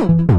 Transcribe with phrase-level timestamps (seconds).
[0.00, 0.29] thank you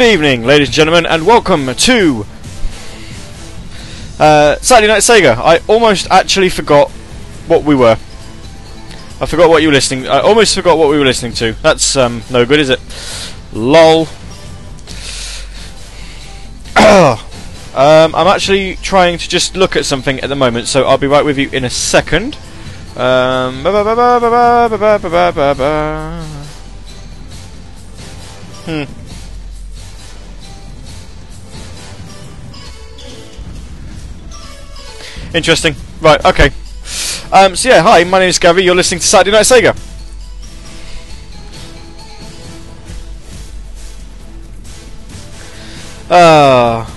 [0.00, 2.24] Good evening, ladies and gentlemen, and welcome to
[4.18, 5.36] uh, Saturday Night Sega.
[5.36, 6.90] I almost actually forgot
[7.46, 7.98] what we were.
[9.20, 10.08] I forgot what you were listening.
[10.08, 11.52] I almost forgot what we were listening to.
[11.60, 12.80] That's um, no good, is it?
[13.52, 14.06] Lol.
[16.76, 21.08] um, I'm actually trying to just look at something at the moment, so I'll be
[21.08, 22.38] right with you in a second.
[22.96, 23.62] Um,
[28.64, 28.99] hmm.
[35.32, 35.76] Interesting.
[36.00, 36.50] Right, okay.
[37.32, 39.76] Um, so yeah, hi, my name is Gary, you're listening to Saturday Night Sega.
[46.10, 46.92] Ah.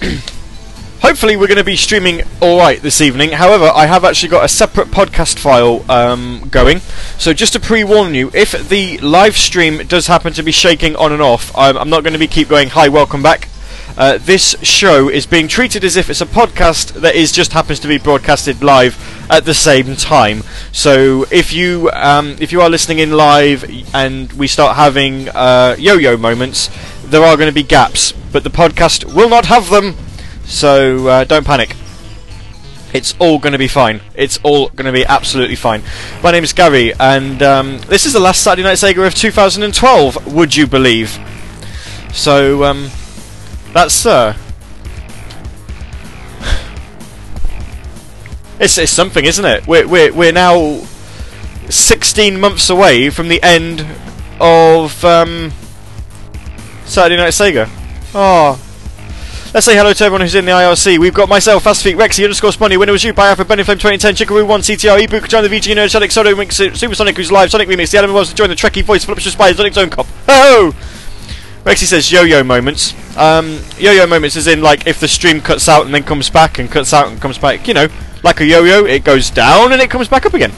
[1.02, 3.30] Hopefully we're going to be streaming alright this evening.
[3.30, 6.80] However, I have actually got a separate podcast file um, going.
[7.18, 11.12] So just to pre-warn you, if the live stream does happen to be shaking on
[11.12, 13.48] and off, I'm, I'm not going to be keep going, hi, welcome back.
[13.96, 17.80] Uh, this show is being treated as if it's a podcast that is just happens
[17.80, 18.94] to be broadcasted live
[19.30, 20.42] at the same time.
[20.70, 25.76] So if you um, if you are listening in live and we start having uh,
[25.78, 26.68] yo-yo moments,
[27.04, 29.96] there are going to be gaps, but the podcast will not have them.
[30.44, 31.74] So uh, don't panic.
[32.92, 34.02] It's all going to be fine.
[34.14, 35.82] It's all going to be absolutely fine.
[36.22, 40.34] My name is Gary, and um, this is the last Saturday Night Sega of 2012.
[40.34, 41.18] Would you believe?
[42.12, 42.64] So.
[42.64, 42.90] Um,
[43.76, 44.34] that's uh
[48.58, 49.66] It's it's something, isn't it?
[49.66, 50.80] We're we're we're now
[51.68, 53.86] sixteen months away from the end
[54.40, 55.52] of um
[56.86, 57.68] Saturday Night Sega.
[58.14, 58.62] Oh.
[59.52, 60.98] Let's say hello to everyone who's in the IRC.
[60.98, 64.14] We've got myself, Fast Feet, Rexy, underscore Spunny, Winner was you, by Alpha, Bennyflame 2010,
[64.14, 67.66] Chickaroo 1, CTR, Ebook, join the VG Nerd, Sonic, Sodo, Mix, Supersonic, who's live, Sonic
[67.66, 70.06] Remix, the Adam was join the Trekkie voice, Voluptuous Spy, Sonic Zone Cop.
[70.28, 70.74] Ho!
[71.66, 72.94] Rexy says yo-yo moments.
[73.18, 76.60] Um, yo-yo moments is in like if the stream cuts out and then comes back
[76.60, 77.66] and cuts out and comes back.
[77.66, 77.88] You know,
[78.22, 80.52] like a yo-yo, it goes down and it comes back up again.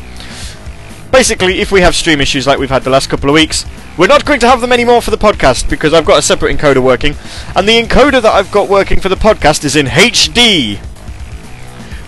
[1.11, 3.65] Basically, if we have stream issues like we've had the last couple of weeks,
[3.97, 6.55] we're not going to have them anymore for the podcast because I've got a separate
[6.55, 7.15] encoder working,
[7.57, 10.79] and the encoder that I've got working for the podcast is in HD,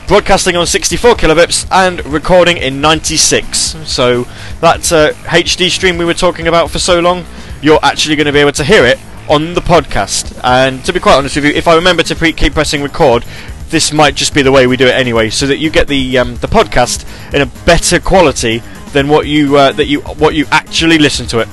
[0.09, 3.77] broadcasting on 64 kilobits and recording in 96.
[3.89, 4.25] So
[4.61, 7.25] that uh, HD stream we were talking about for so long
[7.63, 8.99] you're actually going to be able to hear it
[9.29, 10.39] on the podcast.
[10.43, 13.25] And to be quite honest with you, if I remember to pre- keep pressing record,
[13.69, 16.19] this might just be the way we do it anyway, so that you get the
[16.19, 18.63] um, the podcast in a better quality
[18.93, 21.49] than what you uh, that you what you actually listen to it.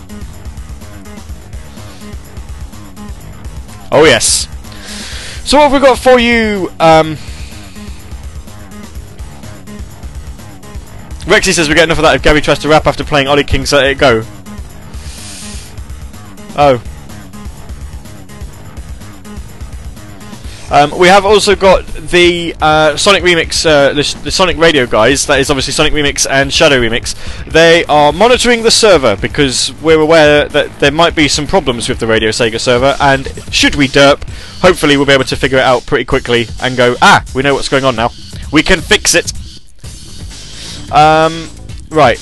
[3.91, 4.47] Oh yes.
[5.47, 6.71] So what have we got for you?
[6.79, 7.15] Um,
[11.27, 13.43] Rexy says we get enough of that if Gary tries to rap after playing Ollie
[13.43, 14.25] King's Let It Go.
[16.57, 16.81] Oh.
[20.69, 25.25] Um, we have also got the uh, Sonic Remix, uh, the, the, Sonic Radio guys.
[25.27, 27.15] That is obviously Sonic Remix and Shadow Remix.
[27.45, 31.99] They are monitoring the server because we're aware that there might be some problems with
[31.99, 32.97] the Radio Sega server.
[32.99, 34.27] And should we derp,
[34.59, 37.53] hopefully we'll be able to figure it out pretty quickly and go, ah, we know
[37.53, 38.09] what's going on now.
[38.51, 39.31] We can fix it.
[40.91, 41.49] Um,
[41.89, 42.17] right,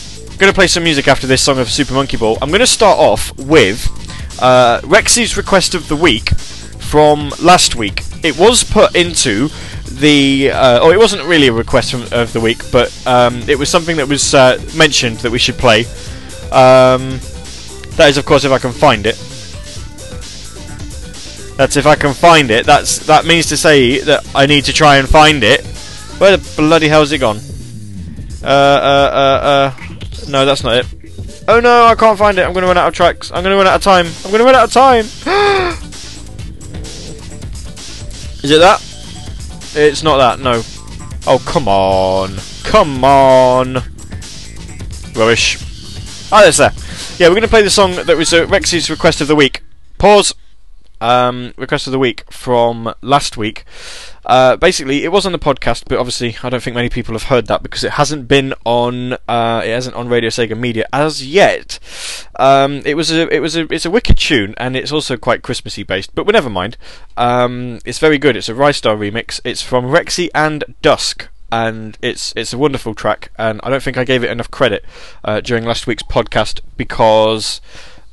[0.51, 2.37] to play some music after this song of Super Monkey Ball.
[2.41, 4.04] I'm to start off with
[4.39, 8.03] uh, Rexy's request of the week from last week.
[8.23, 9.49] It was put into
[9.89, 13.57] the, uh, oh, it wasn't really a request from, of the week, but um, it
[13.57, 15.81] was something that was uh, mentioned that we should play.
[16.51, 17.19] Um,
[17.97, 19.15] that is, of course, if I can find it.
[21.57, 22.65] That's if I can find it.
[22.65, 25.65] That's that means to say that I need to try and find it.
[26.17, 27.39] Where the bloody hell's it gone?
[28.43, 30.29] Uh, uh, uh, uh.
[30.29, 31.04] No, that's not it.
[31.47, 32.43] Oh no, I can't find it.
[32.43, 33.31] I'm to run out of tracks.
[33.31, 34.07] I'm to run out of time.
[34.25, 35.05] I'm to run out of time.
[38.43, 38.81] Is it that?
[39.75, 40.63] It's not that, no.
[41.27, 42.35] Oh, come on.
[42.63, 43.75] Come on.
[45.15, 45.57] Rubbish.
[46.31, 46.71] Ah, oh, there.
[47.17, 49.61] Yeah, we're to play the song that was uh, Rexy's request of the week.
[49.97, 50.33] Pause.
[51.01, 53.65] Um, request of the week from last week.
[54.25, 57.24] Uh, basically, it was on the podcast, but obviously, I don't think many people have
[57.24, 59.13] heard that because it hasn't been on.
[59.27, 61.79] Uh, it hasn't on Radio Sega Media as yet.
[62.38, 65.44] Um, it was a, it was a, it's a wicked tune, and it's also quite
[65.44, 66.15] Christmassy based.
[66.15, 66.77] But never mind.
[67.15, 68.36] Um, it's very good.
[68.36, 69.39] It's a Rystar remix.
[69.44, 71.29] It's from Rexy and Dusk.
[71.51, 74.84] And it's it's a wonderful track, and I don't think I gave it enough credit
[75.24, 77.62] uh, during last week's podcast because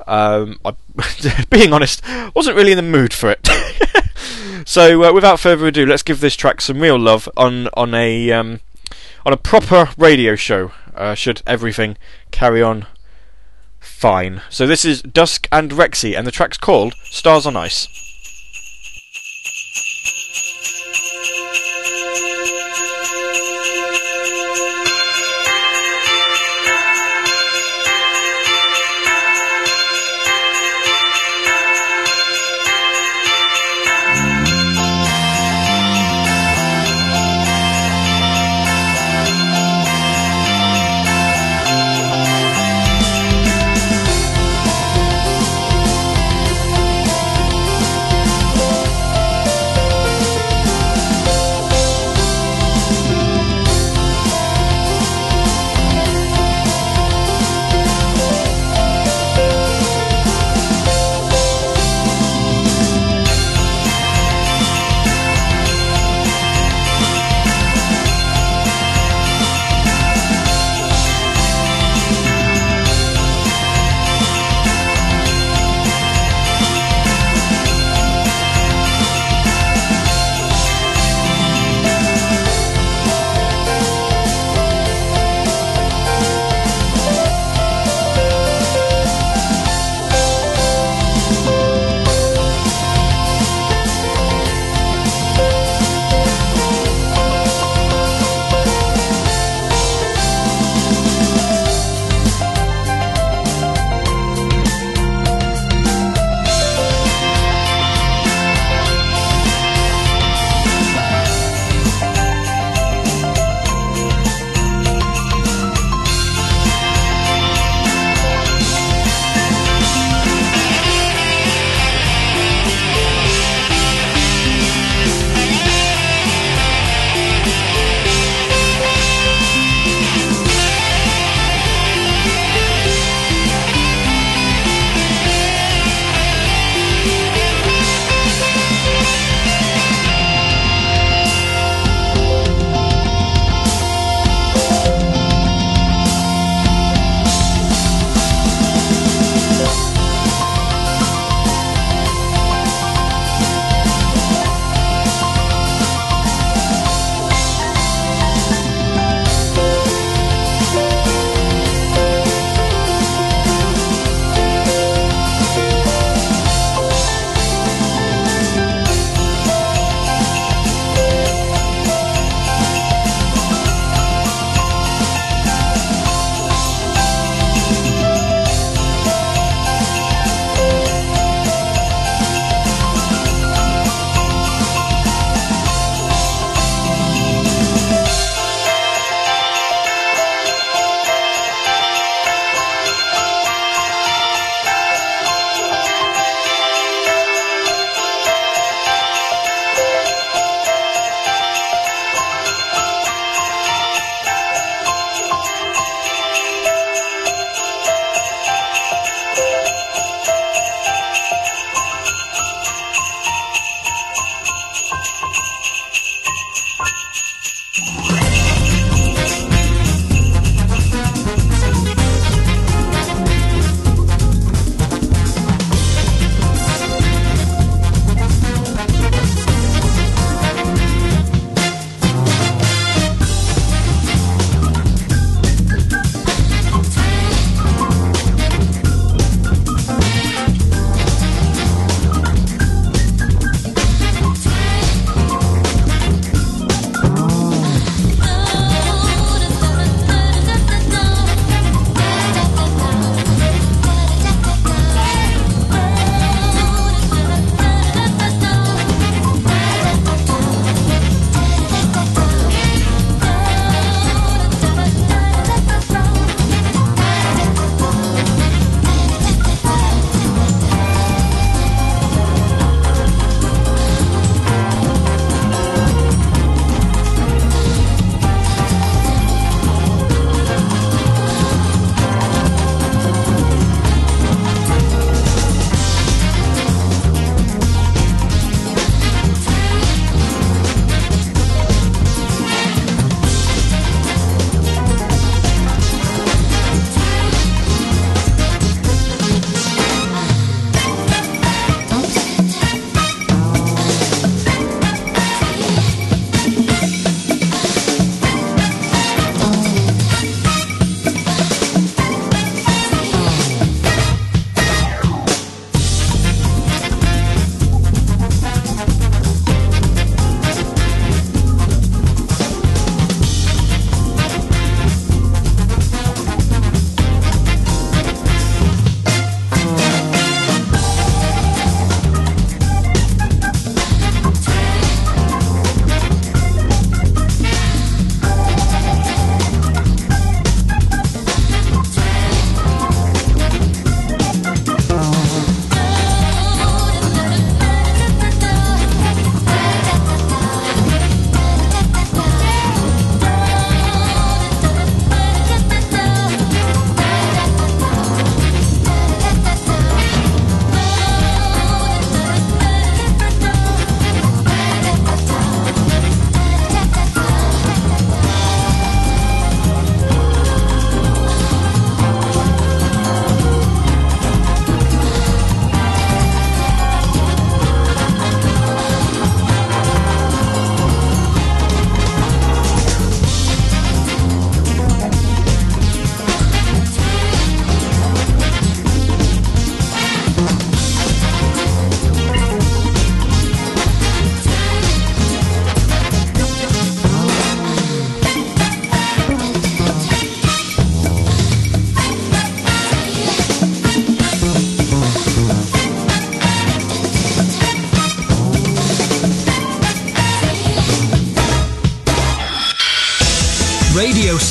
[0.06, 0.74] um, I,
[1.50, 2.02] being honest,
[2.34, 3.48] wasn't really in the mood for it.
[4.66, 8.30] so, uh, without further ado, let's give this track some real love on on a
[8.32, 8.60] um,
[9.24, 10.72] on a proper radio show.
[10.94, 11.96] Uh, should everything
[12.30, 12.86] carry on
[13.80, 14.42] fine.
[14.50, 17.88] So this is Dusk and Rexy, and the track's called Stars on Ice.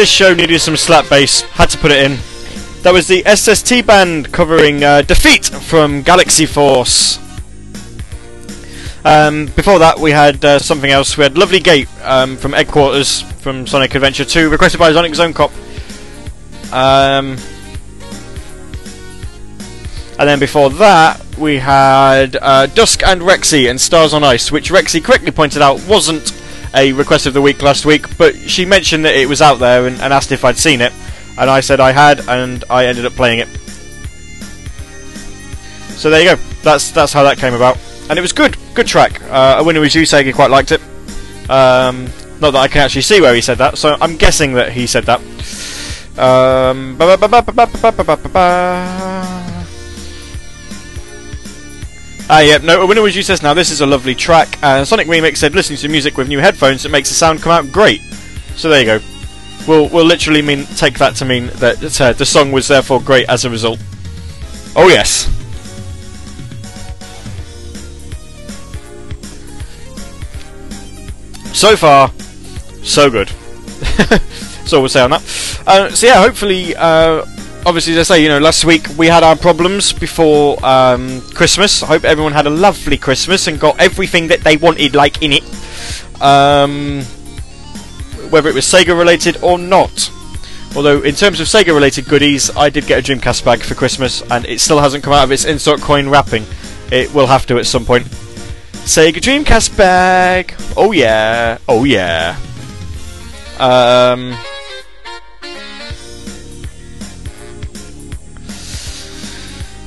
[0.00, 2.18] This show needed some slap bass, had to put it in.
[2.84, 7.18] That was the SST band covering uh, Defeat from Galaxy Force.
[9.04, 11.18] Um, before that, we had uh, something else.
[11.18, 15.34] We had Lovely Gate um, from Headquarters from Sonic Adventure 2, requested by Sonic Zone
[15.34, 15.50] Cop.
[16.72, 17.36] Um,
[20.18, 24.70] and then before that, we had uh, Dusk and Rexy and Stars on Ice, which
[24.70, 26.39] Rexy correctly pointed out wasn't
[26.74, 29.86] a request of the week last week, but she mentioned that it was out there
[29.86, 30.92] and, and asked if I'd seen it,
[31.38, 33.48] and I said I had, and I ended up playing it.
[35.96, 36.42] So there you go.
[36.62, 37.78] That's that's how that came about,
[38.08, 39.20] and it was good, good track.
[39.24, 40.80] Uh, a winner was you, saying he quite liked it.
[41.50, 42.04] Um,
[42.40, 44.86] not that I can actually see where he said that, so I'm guessing that he
[44.86, 45.20] said that.
[46.18, 46.96] Um,
[52.30, 54.56] uh, yeah, no, Winner Was You says now this is a lovely track.
[54.62, 57.50] Uh, Sonic Remix said listening to music with new headphones it makes the sound come
[57.50, 58.00] out great.
[58.54, 59.00] So there you go.
[59.66, 63.28] We'll, we'll literally mean take that to mean that uh, the song was therefore great
[63.28, 63.80] as a result.
[64.76, 65.24] Oh yes.
[71.52, 72.12] So far,
[72.84, 73.28] so good.
[74.66, 75.62] so we'll say on that.
[75.66, 77.26] Uh, so yeah, hopefully uh,
[77.66, 81.82] obviously, as I say, you know, last week we had our problems before um, Christmas.
[81.82, 85.32] I hope everyone had a lovely Christmas and got everything that they wanted, like in
[85.32, 86.22] it.
[86.22, 87.02] Um,
[88.30, 90.10] whether it was Sega related or not.
[90.76, 94.22] Although, in terms of Sega related goodies, I did get a Dreamcast bag for Christmas,
[94.30, 96.44] and it still hasn't come out of its insert coin wrapping.
[96.92, 98.06] It will have to at some point.
[98.06, 100.54] Sega Dreamcast bag!
[100.76, 102.36] Oh yeah, oh yeah.
[103.58, 104.36] Um.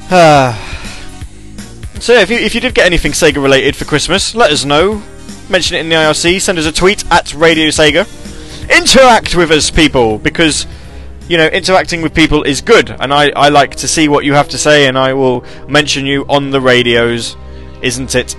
[1.99, 4.65] so yeah, if you if you did get anything Sega related for Christmas, let us
[4.65, 5.01] know.
[5.49, 6.41] Mention it in the IRC.
[6.41, 8.05] Send us a tweet at Radio Sega.
[8.69, 10.67] Interact with us, people, because
[11.27, 14.33] you know interacting with people is good, and I I like to see what you
[14.33, 17.35] have to say, and I will mention you on the radios,
[17.81, 18.35] isn't it?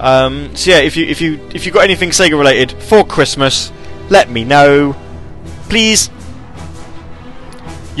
[0.00, 3.70] Um, so yeah, if you if you if you got anything Sega related for Christmas,
[4.08, 4.96] let me know,
[5.68, 6.10] please.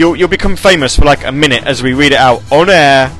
[0.00, 3.14] You'll you'll become famous for like a minute as we read it out on air.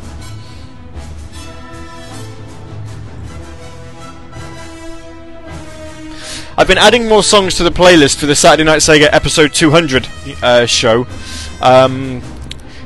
[6.56, 10.08] I've been adding more songs to the playlist for the Saturday Night Sega episode 200
[10.42, 11.06] uh, show.
[11.60, 12.22] Um,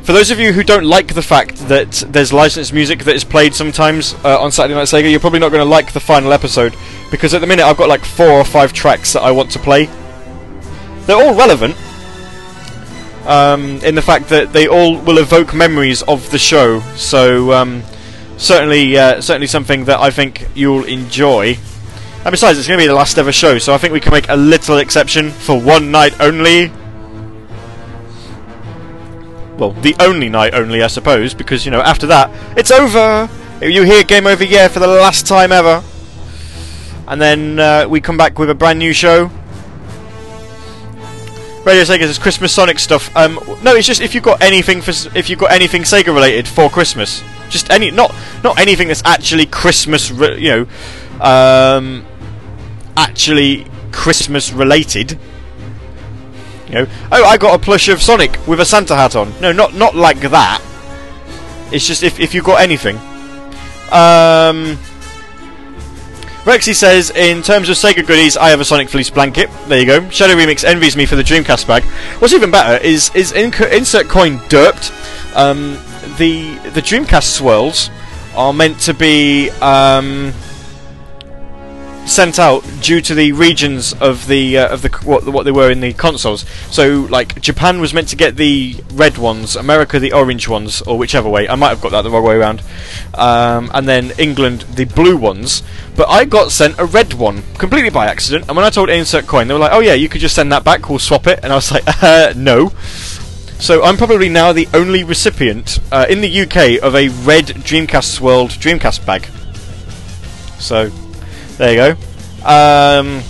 [0.02, 3.22] for those of you who don't like the fact that there's licensed music that is
[3.22, 6.32] played sometimes uh, on Saturday Night Sega, you're probably not going to like the final
[6.32, 6.74] episode
[7.12, 9.60] because at the minute I've got like four or five tracks that I want to
[9.60, 9.88] play.
[11.06, 11.76] They're all relevant
[13.26, 16.80] um, in the fact that they all will evoke memories of the show.
[16.96, 17.82] So um,
[18.36, 21.58] certainly, uh, certainly something that I think you'll enjoy.
[22.24, 24.12] And besides, it's going to be the last ever show, so I think we can
[24.12, 26.72] make a little exception for one night only.
[29.58, 33.28] Well, the only night only, I suppose, because, you know, after that, it's over!
[33.60, 35.84] You hear Game Over Yeah for the last time ever.
[37.06, 39.30] And then uh, we come back with a brand new show.
[41.64, 43.14] Radio Sega says Christmas Sonic stuff.
[43.16, 46.46] Um, no, it's just if you've got anything for if you've got anything Sega related
[46.46, 52.04] for Christmas, just any not not anything that's actually Christmas, re- you know, um,
[52.96, 55.18] actually Christmas related.
[56.68, 59.32] You know, oh, I got a plush of Sonic with a Santa hat on.
[59.40, 60.62] No, not not like that.
[61.72, 62.96] It's just if if you've got anything.
[63.90, 64.78] Um,
[66.44, 69.48] Rexy says, in terms of Sega goodies, I have a Sonic Fleece blanket.
[69.66, 70.08] There you go.
[70.10, 71.84] Shadow Remix envies me for the Dreamcast bag.
[72.20, 74.92] What's even better is is inc- insert coin derped.
[75.34, 75.78] Um,
[76.18, 77.88] the the Dreamcast swirls
[78.36, 80.34] are meant to be um,
[82.06, 85.70] sent out due to the regions of the uh, of the what, what they were
[85.70, 86.44] in the consoles.
[86.70, 90.98] So, like Japan was meant to get the red ones, America the orange ones, or
[90.98, 91.48] whichever way.
[91.48, 92.62] I might have got that the wrong way around.
[93.14, 95.62] Um, and then England the blue ones.
[95.96, 98.46] But I got sent a red one completely by accident.
[98.48, 100.52] And when I told Insert Coin, they were like, "Oh yeah, you could just send
[100.52, 100.88] that back.
[100.88, 102.72] We'll swap it." And I was like, uh, "No."
[103.58, 108.12] So I'm probably now the only recipient uh, in the UK of a red Dreamcast
[108.12, 109.26] swirl Dreamcast bag.
[110.58, 110.90] So
[111.56, 112.00] there you go.
[112.44, 113.22] Um,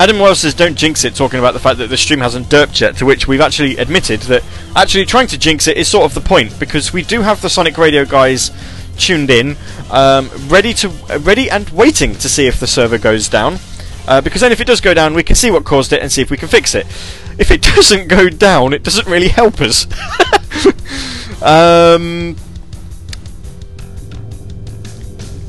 [0.00, 2.80] Adam Wells says, "Don't jinx it." Talking about the fact that the stream hasn't derped
[2.80, 4.42] yet, to which we've actually admitted that
[4.76, 7.48] actually trying to jinx it is sort of the point because we do have the
[7.48, 8.50] Sonic Radio guys
[8.98, 9.56] tuned in,
[9.90, 13.58] um, ready to uh, ready and waiting to see if the server goes down.
[14.06, 16.12] Uh, because then, if it does go down, we can see what caused it and
[16.12, 16.86] see if we can fix it.
[17.38, 19.86] If it doesn't go down, it doesn't really help us.
[21.42, 22.36] um,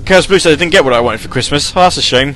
[0.06, 1.72] Chaos Blue says I didn't get what I wanted for Christmas.
[1.72, 2.36] Oh, that's a shame.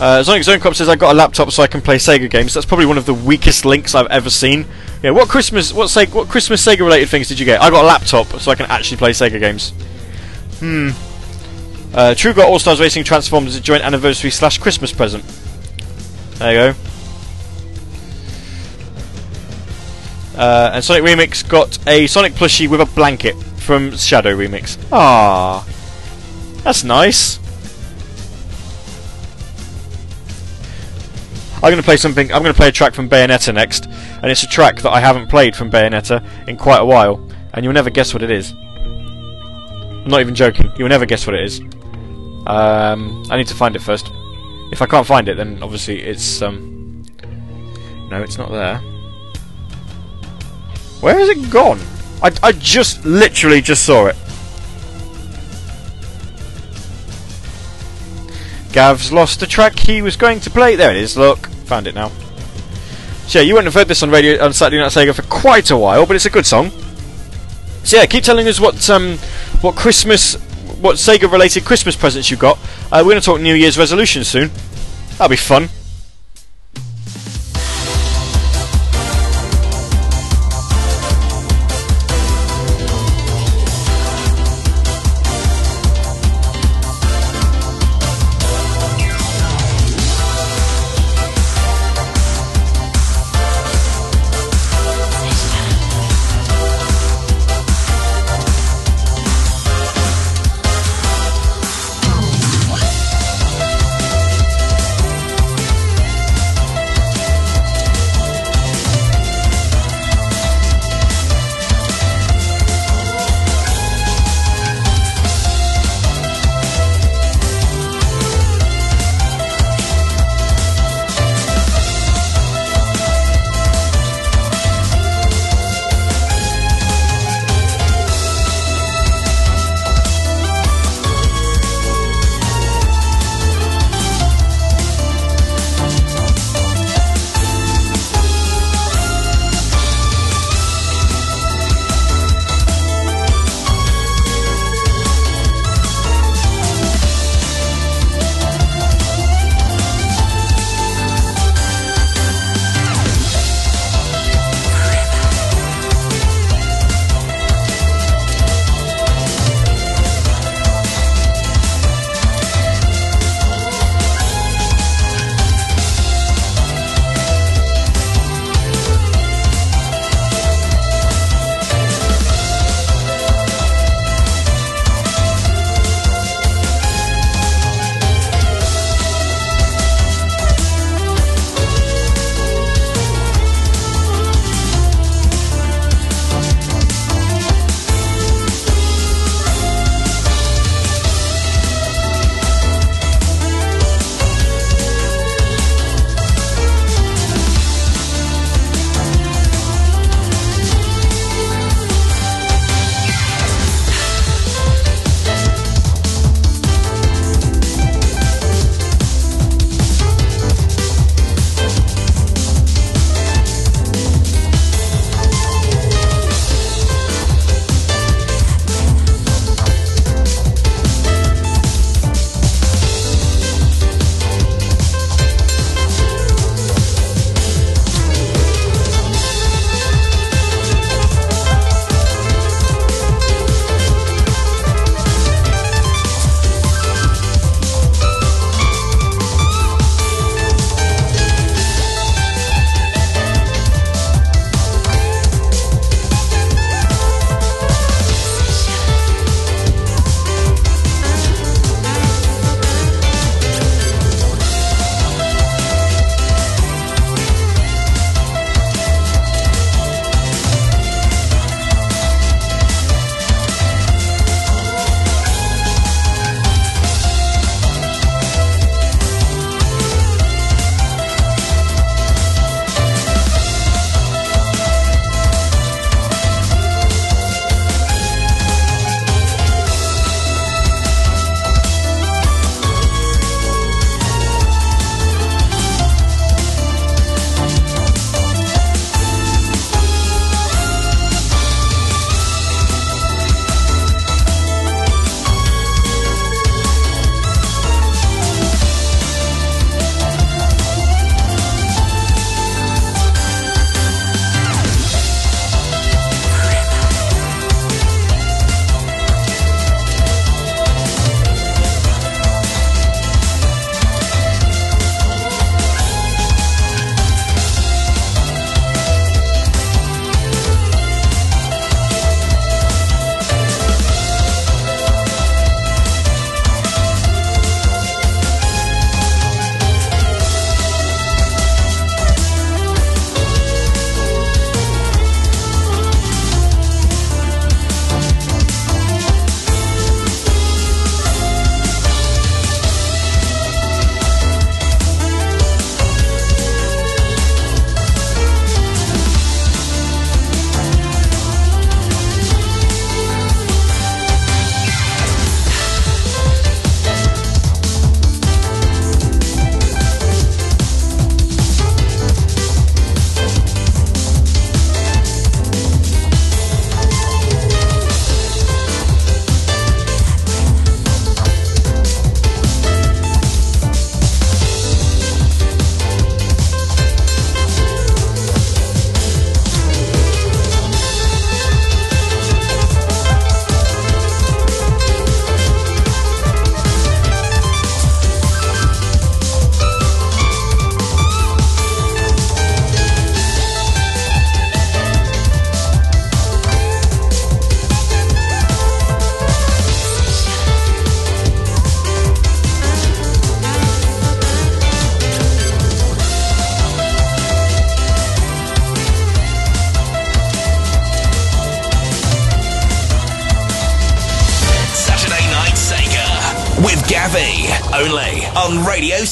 [0.00, 2.54] Uh, Sonic Zone Cop says I got a laptop so I can play Sega games.
[2.54, 4.64] That's probably one of the weakest links I've ever seen.
[5.02, 7.60] Yeah, what Christmas what Sega, what Christmas Sega related things did you get?
[7.60, 9.70] I got a laptop so I can actually play Sega games.
[10.60, 10.90] Hmm.
[11.92, 15.24] Uh, True got All Stars Racing Transformed as a joint anniversary slash Christmas present.
[16.38, 16.78] There you go.
[20.38, 24.78] Uh, and Sonic Remix got a Sonic plushie with a blanket from Shadow Remix.
[24.90, 25.66] Ah,
[26.62, 27.38] that's nice.
[31.56, 32.32] I'm going to play something.
[32.32, 35.00] I'm going to play a track from Bayonetta next, and it's a track that I
[35.00, 38.52] haven't played from Bayonetta in quite a while, and you'll never guess what it is.
[38.52, 40.72] I'm not even joking.
[40.78, 41.60] You'll never guess what it is.
[42.46, 44.10] Um, I need to find it first.
[44.72, 47.04] If I can't find it, then obviously it's um.
[48.10, 48.78] No, it's not there.
[51.00, 51.78] Where has it gone?
[52.22, 54.16] I, I just literally just saw it.
[58.72, 60.76] Gav's lost the track he was going to play.
[60.76, 61.16] There it is.
[61.16, 62.10] Look, found it now.
[63.26, 65.70] So yeah, you wouldn't have heard this on radio on Saturday Night Sega for quite
[65.70, 66.70] a while, but it's a good song.
[67.84, 69.18] So yeah, keep telling us what um
[69.60, 70.34] what Christmas,
[70.80, 72.58] what Sega related Christmas presents you got.
[72.90, 74.50] Uh, we're to talk New Year's resolutions soon.
[75.12, 75.68] That'll be fun.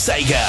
[0.08, 0.47] Sega.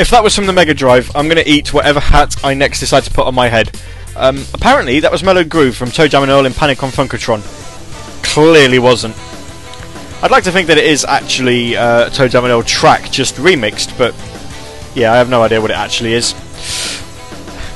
[0.00, 2.80] If that was from the Mega Drive, I'm going to eat whatever hat I next
[2.80, 3.70] decide to put on my head.
[4.16, 7.42] Um, apparently, that was Mellow Groove from ToeJam and Earl in Panic on Funkotron.
[8.24, 9.14] Clearly wasn't.
[10.22, 13.98] I'd like to think that it is actually uh, ToeJam and Earl track, just remixed,
[13.98, 14.14] but
[14.96, 16.28] yeah, I have no idea what it actually is.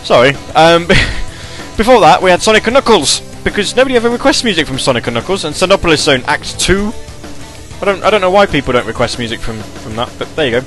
[0.03, 0.31] Sorry.
[0.55, 0.87] Um,
[1.77, 5.14] before that, we had Sonic and Knuckles, because nobody ever requests music from Sonic and
[5.14, 6.91] Knuckles, and Sandopolis Zone Act 2
[7.83, 10.47] I don't I don't know why people don't request music from from that, but there
[10.47, 10.66] you go.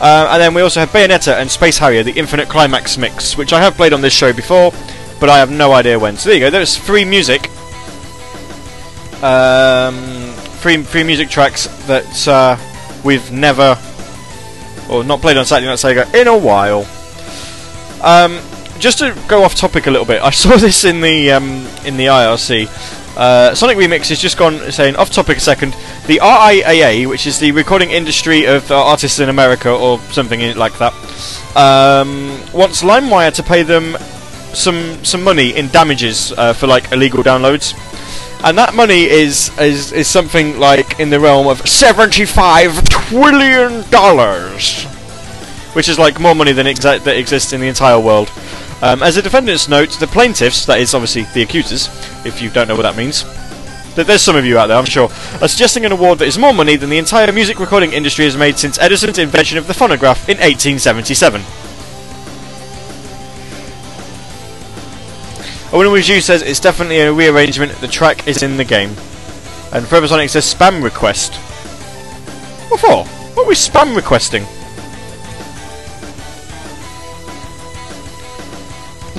[0.00, 3.52] Uh, and then we also have Bayonetta and Space Harrier, the Infinite Climax mix, which
[3.52, 4.72] I have played on this show before,
[5.20, 6.16] but I have no idea when.
[6.16, 6.50] So there you go.
[6.50, 7.48] There's free music.
[9.22, 12.56] Um, free free music tracks that uh,
[13.02, 13.78] we've never
[14.90, 16.86] or not played on Saturday Night Sega in a while.
[18.02, 18.40] Um,
[18.78, 21.96] just to go off topic a little bit, I saw this in the um, in
[21.96, 22.66] the IRC.
[23.16, 25.74] Uh, Sonic Remix has just gone saying off topic a second.
[26.06, 30.78] The RIAA, which is the Recording Industry of uh, Artists in America, or something like
[30.78, 30.92] that,
[31.56, 33.96] um, wants LimeWire to pay them
[34.54, 37.74] some some money in damages uh, for like illegal downloads,
[38.44, 43.82] and that money is is is something like in the realm of seventy five trillion
[43.90, 44.84] dollars,
[45.74, 48.30] which is like more money than exa- that exists in the entire world.
[48.80, 51.88] Um, as the defendants note, the plaintiffs, that is obviously the accusers,
[52.24, 53.24] if you don't know what that means,
[54.04, 55.08] there's some of you out there, I'm sure,
[55.40, 58.36] are suggesting an award that is more money than the entire music recording industry has
[58.36, 61.40] made since Edison's invention of the phonograph in 1877.
[65.72, 68.90] Owen Review says it's definitely a rearrangement, the track is in the game.
[69.72, 71.34] And Forever Sonic says spam request.
[72.70, 73.04] What for?
[73.34, 74.44] What are we spam requesting?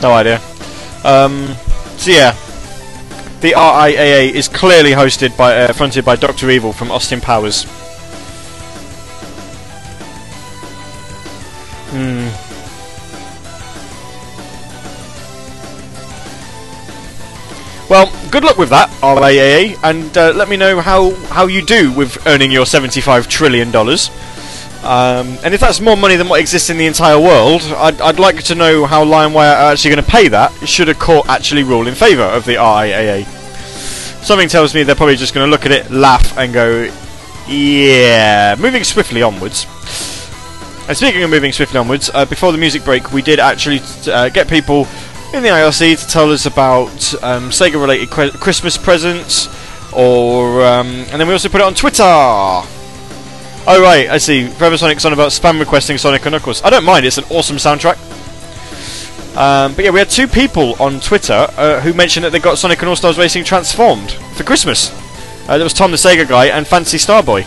[0.02, 0.40] No idea.
[1.04, 1.56] Um,
[1.98, 2.36] so yeah,
[3.42, 7.66] the RIAA is clearly hosted by, uh, fronted by Doctor Evil from Austin Powers.
[11.90, 12.28] Hmm.
[17.90, 21.92] Well, good luck with that, RIAA, and uh, let me know how, how you do
[21.94, 23.72] with earning your $75 trillion.
[24.84, 28.20] Um, and if that's more money than what exists in the entire world, I'd, I'd
[28.20, 31.64] like to know how LimeWire are actually going to pay that should a court actually
[31.64, 33.26] rule in favour of the RIAA.
[34.24, 36.92] Something tells me they're probably just going to look at it, laugh, and go,
[37.48, 38.56] yeah.
[38.60, 39.66] Moving swiftly onwards.
[40.88, 44.30] And speaking of moving swiftly onwards, uh, before the music break, we did actually uh,
[44.30, 44.88] get people
[45.34, 49.48] in the IRC to tell us about um, Sega related Christmas presents,
[49.94, 52.04] or um, and then we also put it on Twitter.
[53.70, 54.48] Oh right, I see.
[54.48, 56.64] Forever Sonic's on about spam requesting Sonic and Knuckles.
[56.64, 57.06] I don't mind.
[57.06, 57.98] It's an awesome soundtrack.
[59.36, 62.58] Um, but yeah, we had two people on Twitter uh, who mentioned that they got
[62.58, 64.90] Sonic and All Stars Racing transformed for Christmas.
[65.50, 67.42] Uh, there was Tom the Sega guy and Fancy Starboy.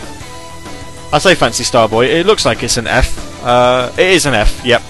[1.11, 2.07] I say Fancy Starboy.
[2.07, 3.43] It looks like it's an F.
[3.43, 4.63] Uh, it is an F.
[4.63, 4.81] Yep.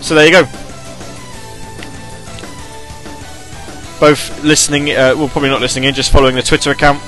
[0.00, 0.44] So there you go.
[3.98, 7.02] Both listening, uh, well, probably not listening in, just following the Twitter account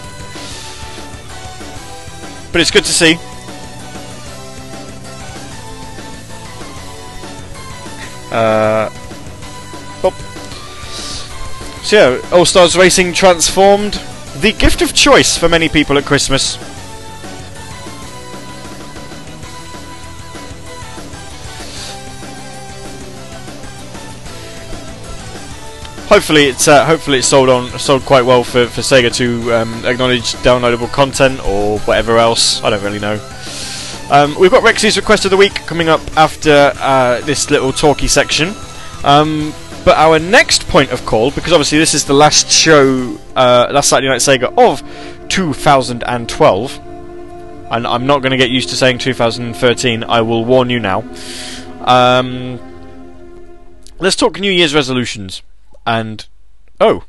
[2.55, 3.17] but it's good to see.
[8.31, 8.89] Uh,
[10.05, 11.81] oh.
[11.83, 13.95] So yeah, All Stars Racing transformed.
[14.37, 16.57] The gift of choice for many people at Christmas.
[26.15, 29.85] Hopefully it's uh, hopefully it's sold on sold quite well for, for Sega to um,
[29.85, 32.63] acknowledge downloadable content or whatever else.
[32.63, 33.15] I don't really know.
[34.13, 38.07] Um, we've got Rexy's request of the week coming up after uh, this little talky
[38.07, 38.55] section.
[39.03, 39.53] Um,
[39.85, 43.89] but our next point of call, because obviously this is the last show, uh, last
[43.89, 44.83] Saturday Night Sega of
[45.31, 46.79] 2012,
[47.73, 50.05] and I'm not going to get used to saying 2013.
[50.05, 51.03] I will warn you now.
[51.81, 52.61] Um,
[53.99, 55.43] let's talk New Year's resolutions.
[55.87, 56.27] And
[56.81, 57.05] oh,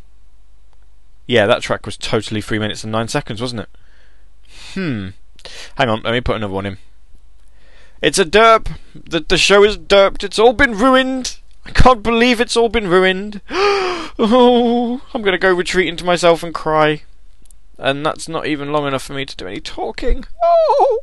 [1.28, 3.70] yeah, that track was totally three minutes and nine seconds, wasn't it?
[4.74, 5.10] Hmm.
[5.78, 6.78] Hang on, let me put another one in.
[8.02, 8.76] It's a derp.
[8.94, 10.24] The the show is derped.
[10.24, 11.38] It's all been ruined.
[11.66, 13.42] I can't believe it's all been ruined.
[13.50, 17.04] oh, I'm gonna go retreat into myself and cry.
[17.78, 20.26] And that's not even long enough for me to do any talking.
[20.44, 21.00] Oh.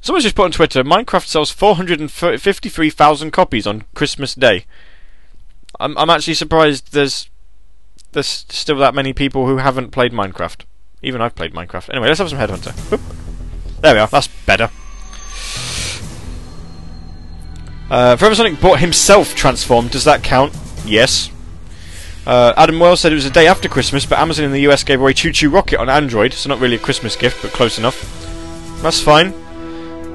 [0.00, 4.66] Someone's just put on Twitter Minecraft sells 453,000 copies on Christmas Day.
[5.82, 7.28] I'm I'm actually surprised there's
[8.12, 10.64] there's still that many people who haven't played Minecraft.
[11.02, 11.90] Even I've played Minecraft.
[11.90, 13.00] Anyway, let's have some Headhunter.
[13.80, 14.06] There we are.
[14.06, 14.70] That's better.
[17.90, 19.90] Uh, Forever Sonic bought himself transformed.
[19.90, 20.56] Does that count?
[20.86, 21.30] Yes.
[22.24, 24.84] Uh, Adam Wells said it was a day after Christmas, but Amazon in the US
[24.84, 28.00] gave away ChuChu Rocket on Android, so not really a Christmas gift, but close enough.
[28.82, 29.34] That's fine.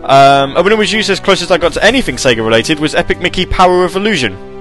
[0.03, 3.45] Um, winner was used as closest I got to anything Sega related was Epic Mickey
[3.45, 4.56] Power of Illusion.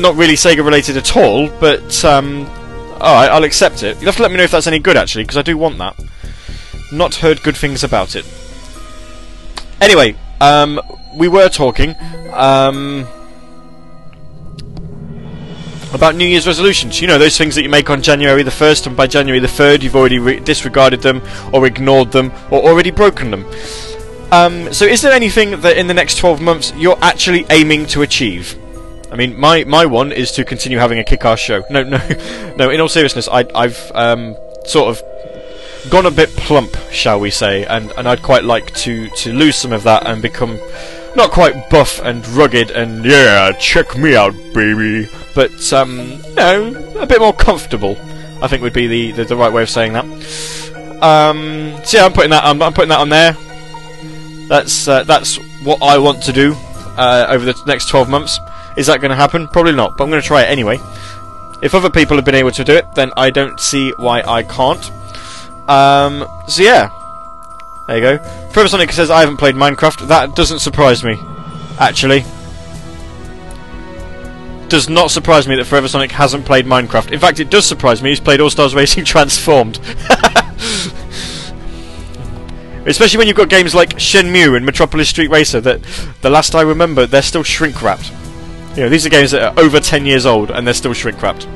[0.00, 2.46] Not really Sega related at all, but um,
[2.94, 3.96] alright, I'll accept it.
[3.96, 5.78] You'll have to let me know if that's any good actually, because I do want
[5.78, 5.96] that.
[6.90, 8.24] Not heard good things about it.
[9.80, 10.80] Anyway, um,
[11.14, 11.94] we were talking
[12.32, 13.06] um,
[15.92, 17.00] about New Year's resolutions.
[17.00, 19.46] You know, those things that you make on January the 1st, and by January the
[19.46, 23.44] 3rd, you've already re- disregarded them, or ignored them, or already broken them.
[24.30, 28.02] Um, so, is there anything that in the next 12 months you're actually aiming to
[28.02, 28.58] achieve?
[29.10, 31.64] I mean, my, my one is to continue having a kick-ass show.
[31.70, 31.98] No, no,
[32.56, 32.70] no.
[32.70, 34.36] In all seriousness, I, I've um,
[34.66, 39.08] sort of gone a bit plump, shall we say, and, and I'd quite like to,
[39.08, 40.58] to lose some of that and become
[41.16, 46.94] not quite buff and rugged and yeah, check me out, baby, but um, you know,
[47.00, 47.96] a bit more comfortable.
[48.40, 50.04] I think would be the, the, the right way of saying that.
[51.02, 53.36] Um, so yeah, I'm putting that I'm, I'm putting that on there.
[54.48, 56.54] That's uh, that's what I want to do
[56.96, 58.38] uh, over the next 12 months.
[58.78, 59.48] Is that going to happen?
[59.48, 60.78] Probably not, but I'm going to try it anyway.
[61.60, 64.44] If other people have been able to do it, then I don't see why I
[64.44, 64.90] can't.
[65.68, 66.88] Um, so yeah,
[67.88, 68.18] there you go.
[68.50, 70.06] Forever Sonic says I haven't played Minecraft.
[70.06, 71.20] That doesn't surprise me,
[71.80, 72.24] actually.
[74.68, 77.10] Does not surprise me that Forever Sonic hasn't played Minecraft.
[77.10, 79.78] In fact, it does surprise me he's played All Stars Racing Transformed.
[82.86, 85.82] Especially when you've got games like Shenmue and Metropolis Street Racer that,
[86.22, 88.12] the last I remember, they're still shrink wrapped.
[88.78, 91.20] You know, these are games that are over 10 years old and they're still shrink
[91.20, 91.48] wrapped.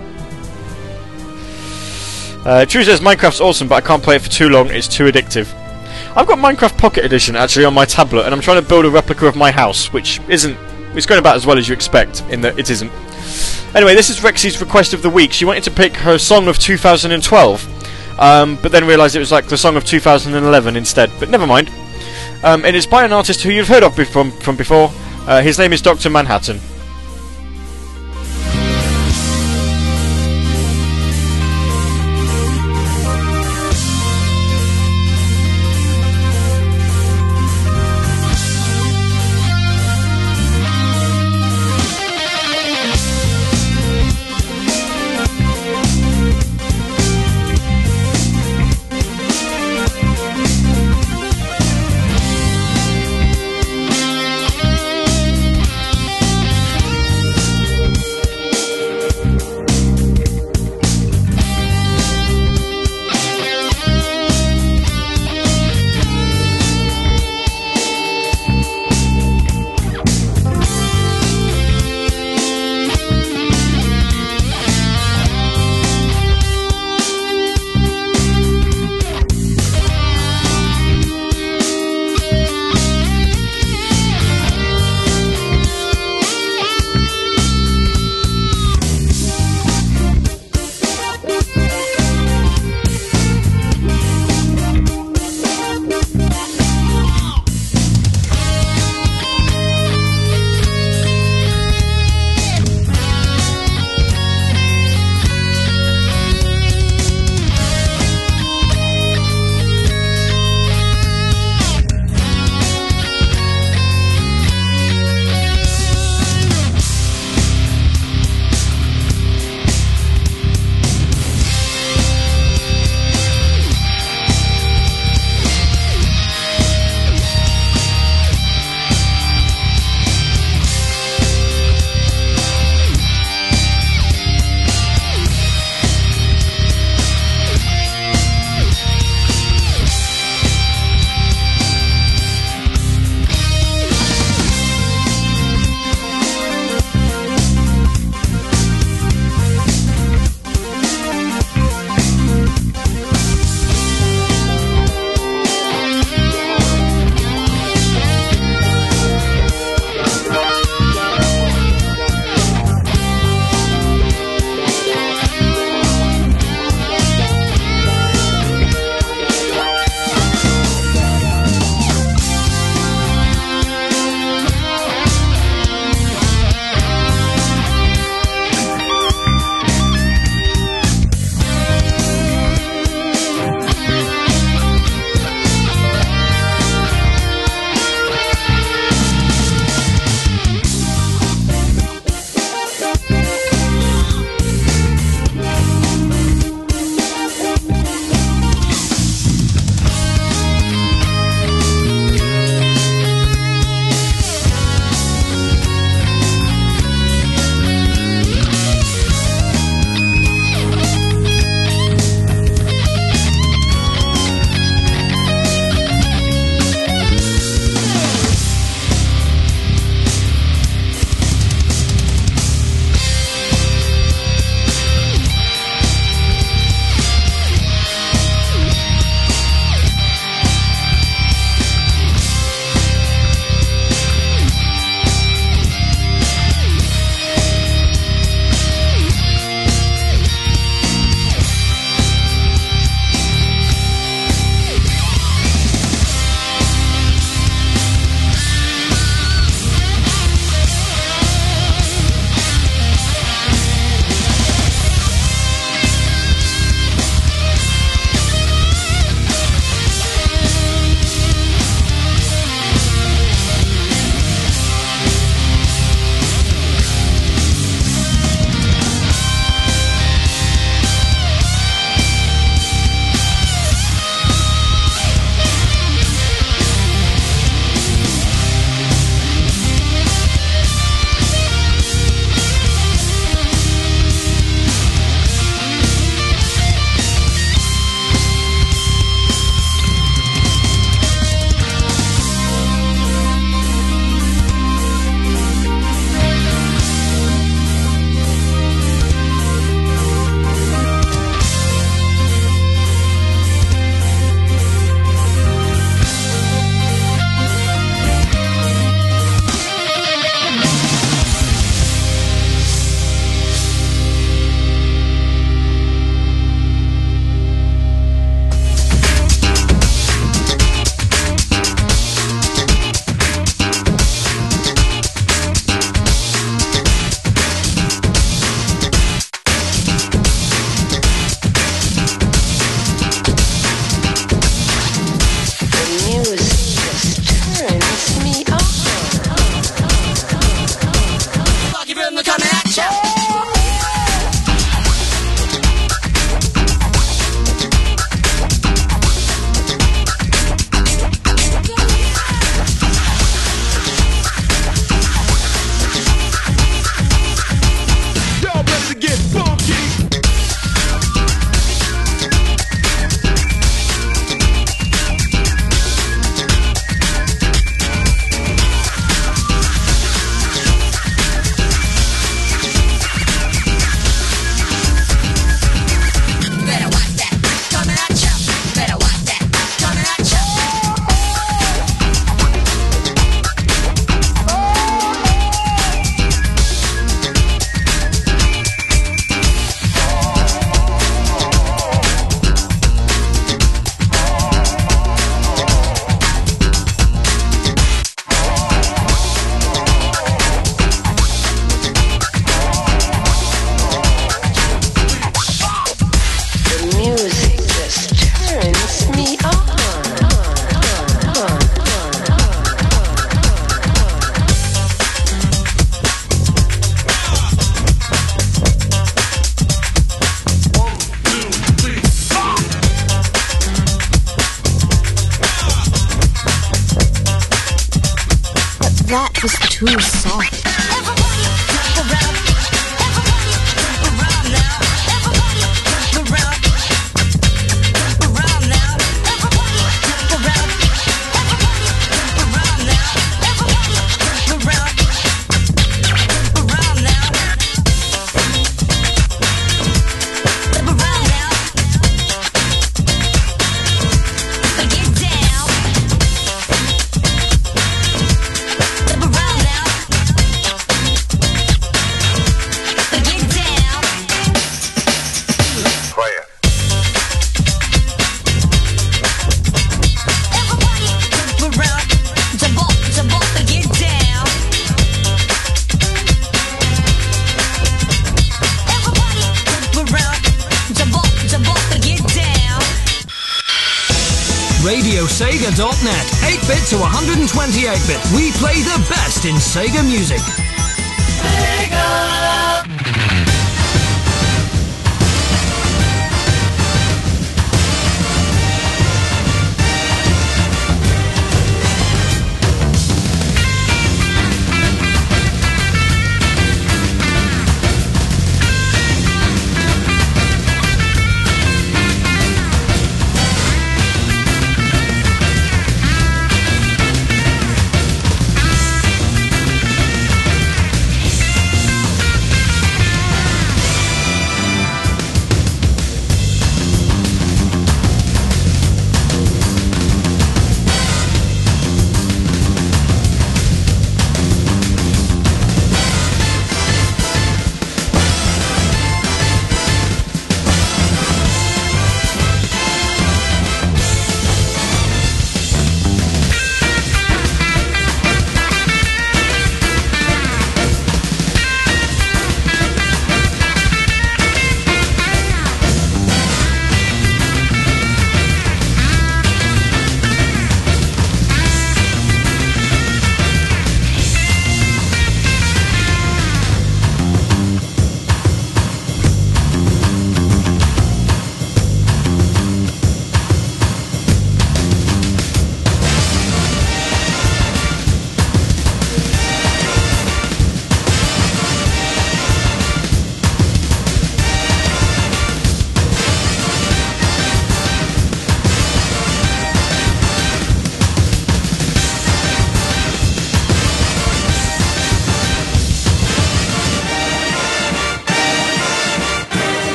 [2.45, 5.05] Uh, True says Minecraft's awesome, but I can't play it for too long, it's too
[5.05, 5.47] addictive.
[6.17, 8.91] I've got Minecraft Pocket Edition actually on my tablet, and I'm trying to build a
[8.91, 10.59] replica of my house, which isn't.
[10.97, 12.91] It's going about as well as you expect, in that it isn't.
[13.73, 15.33] Anyway, this is Rexy's request of the week.
[15.33, 19.47] She wanted to pick her song of 2012, um, but then realised it was like
[19.47, 21.09] the song of 2011 instead.
[21.21, 21.71] But never mind.
[22.43, 24.91] Um, and it's by an artist who you've heard of be- from, from before.
[25.29, 26.11] Uh, his name is Dr.
[26.11, 26.59] Manhattan.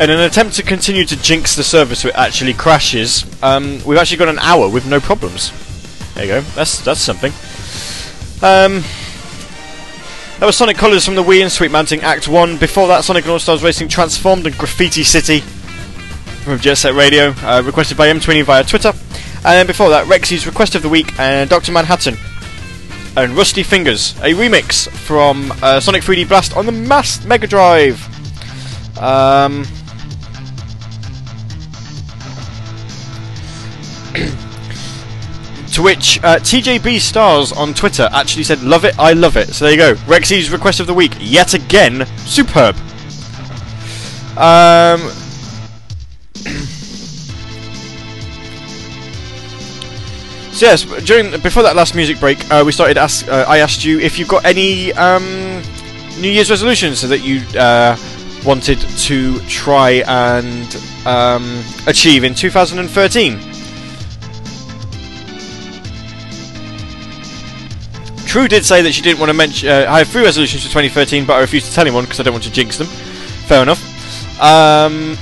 [0.00, 3.98] In an attempt to continue to jinx the server so it actually crashes, um, we've
[3.98, 5.52] actually got an hour with no problems.
[6.14, 6.40] There you go.
[6.54, 7.32] That's that's something.
[8.42, 8.82] Um,
[10.40, 12.56] that was Sonic Colors from the Wii and Sweet Mountain Act 1.
[12.56, 17.34] Before that, Sonic and All Stars Racing Transformed and Graffiti City from Jet Set Radio,
[17.42, 18.94] uh, requested by M20 via Twitter.
[19.44, 21.72] And before that, Rexy's Request of the Week and Dr.
[21.72, 22.16] Manhattan
[23.18, 28.00] and Rusty Fingers, a remix from uh, Sonic 3D Blast on the Mass Mega Drive.
[28.98, 29.66] Um,
[35.80, 39.72] which uh, TJB Stars on Twitter actually said, "Love it, I love it." So there
[39.72, 39.94] you go.
[40.04, 42.76] Rexy's request of the week, yet again, superb.
[44.36, 45.00] Um,
[50.52, 52.96] so yes, during before that last music break, uh, we started.
[52.98, 55.62] Ask, uh, I asked you if you've got any um,
[56.20, 57.96] New Year's resolutions that you uh,
[58.44, 60.76] wanted to try and
[61.06, 63.49] um, achieve in 2013.
[68.30, 69.68] True did say that she didn't want to mention.
[69.68, 72.22] Uh, I have three resolutions for 2013, but I refuse to tell anyone because I
[72.22, 72.86] don't want to jinx them.
[72.86, 73.82] Fair enough.
[74.40, 75.18] Um,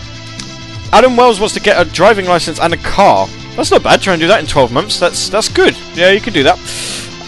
[0.92, 3.26] Adam Wells wants to get a driving license and a car.
[3.56, 4.02] That's not bad.
[4.02, 5.00] Try and do that in 12 months.
[5.00, 5.74] That's that's good.
[5.94, 6.59] Yeah, you can do that.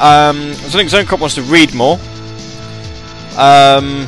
[0.02, 1.94] Um, Sonic Zone Cop wants to read more.
[3.38, 4.06] Um,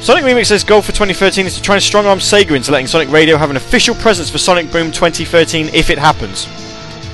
[0.00, 3.10] Sonic Remix's goal for 2013 is to try and strong arm Sega into letting Sonic
[3.10, 6.48] Radio have an official presence for Sonic Boom 2013 if it happens.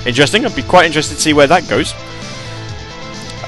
[0.06, 0.46] Interesting.
[0.46, 1.94] I'd be quite interested to see where that goes.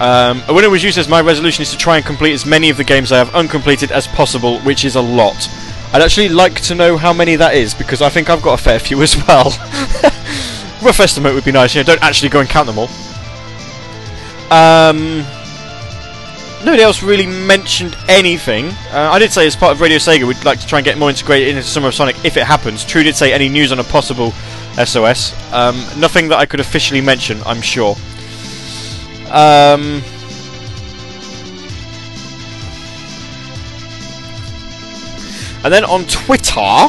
[0.00, 2.70] Um, a winner was used as my resolution is to try and complete as many
[2.70, 5.48] of the games I have uncompleted as possible, which is a lot.
[5.92, 8.62] I'd actually like to know how many that is because I think I've got a
[8.62, 9.50] fair few as well.
[10.82, 11.74] Rough estimate would be nice.
[11.74, 12.88] You know, don't actually go and count them all.
[14.50, 15.18] Um,
[16.64, 18.68] nobody else really mentioned anything.
[18.90, 20.96] Uh, I did say as part of Radio Sega we'd like to try and get
[20.96, 22.84] more integrated into Summer of Sonic if it happens.
[22.86, 24.32] True did say any news on a possible
[24.76, 25.34] SOS.
[25.52, 27.96] Um, nothing that I could officially mention, I'm sure.
[29.30, 30.02] Um,
[35.62, 36.88] and then on Twitter,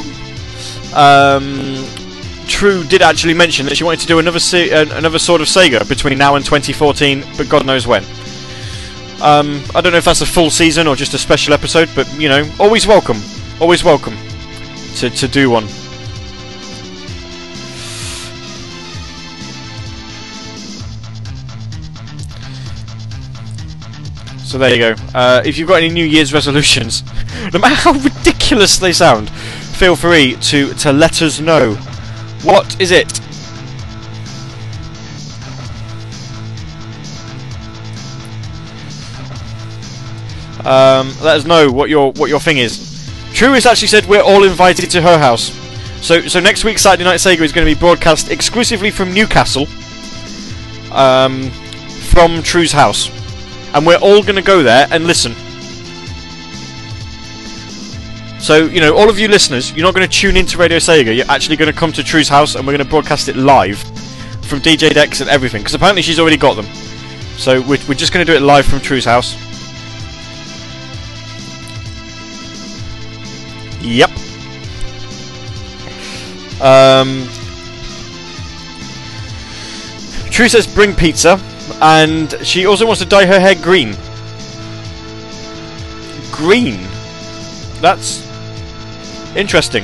[0.95, 1.85] um,
[2.47, 5.47] True did actually mention that she wanted to do another se- uh, another sort of
[5.47, 8.03] Sega between now and 2014, but God knows when.
[9.21, 12.11] Um, I don't know if that's a full season or just a special episode, but
[12.19, 13.21] you know, always welcome,
[13.59, 14.17] always welcome
[14.95, 15.67] to to do one.
[24.51, 25.01] So there you go.
[25.15, 27.03] Uh, if you've got any New Year's resolutions,
[27.53, 31.75] no matter how ridiculous they sound, feel free to to let us know.
[32.43, 33.17] What is it?
[40.65, 43.09] Um, let us know what your what your thing is.
[43.33, 45.57] True has actually said we're all invited to her house.
[46.05, 49.65] So so next week Saturday Night Sega is going to be broadcast exclusively from Newcastle,
[50.91, 51.49] um,
[52.09, 53.09] from True's house,
[53.73, 55.33] and we're all going to go there and listen.
[58.39, 61.15] So you know, all of you listeners, you're not going to tune into Radio Sega.
[61.15, 63.77] You're actually going to come to True's house, and we're going to broadcast it live
[64.43, 65.61] from DJ decks and everything.
[65.61, 66.65] Because apparently she's already got them.
[67.37, 69.35] So we're, we're just going to do it live from True's house.
[73.83, 74.09] Yep.
[76.61, 77.27] Um,
[80.29, 81.37] True says bring pizza,
[81.81, 83.95] and she also wants to dye her hair green.
[86.31, 86.79] Green.
[87.81, 88.25] That's
[89.35, 89.83] interesting.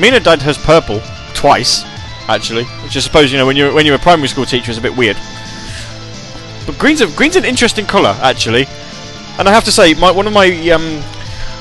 [0.00, 1.02] Mina dyed hers purple
[1.34, 1.84] twice,
[2.26, 4.78] actually, which I suppose you know when you're when you're a primary school teacher is
[4.78, 5.16] a bit weird.
[6.66, 8.66] But green's a, green's an interesting colour, actually.
[9.38, 11.02] And I have to say, my, one of my um,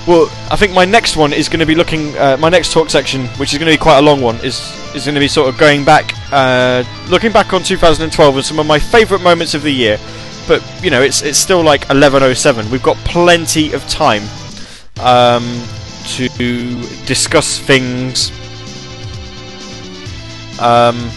[0.08, 2.18] well, I think my next one is going to be looking.
[2.18, 4.60] Uh, my next talk section, which is going to be quite a long one, is
[4.96, 8.60] is going to be sort of going back, uh, looking back on 2012 and some
[8.60, 10.00] of my favourite moments of the year.
[10.48, 12.72] But you know, it's it's still like 11:07.
[12.72, 14.24] We've got plenty of time
[15.02, 15.62] um,
[16.16, 16.28] to
[17.06, 18.32] discuss things.
[20.60, 21.10] Um,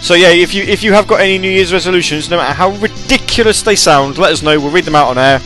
[0.00, 2.70] so yeah, if you if you have got any New Year's resolutions, no matter how
[2.70, 4.58] ridiculous they sound, let us know.
[4.58, 5.40] We'll read them out on air,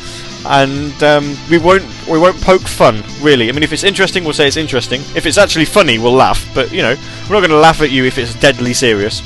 [0.47, 3.03] and um, we won't we won't poke fun.
[3.21, 5.01] Really, I mean, if it's interesting, we'll say it's interesting.
[5.15, 6.49] If it's actually funny, we'll laugh.
[6.55, 6.95] But you know,
[7.29, 9.23] we're not going to laugh at you if it's deadly serious.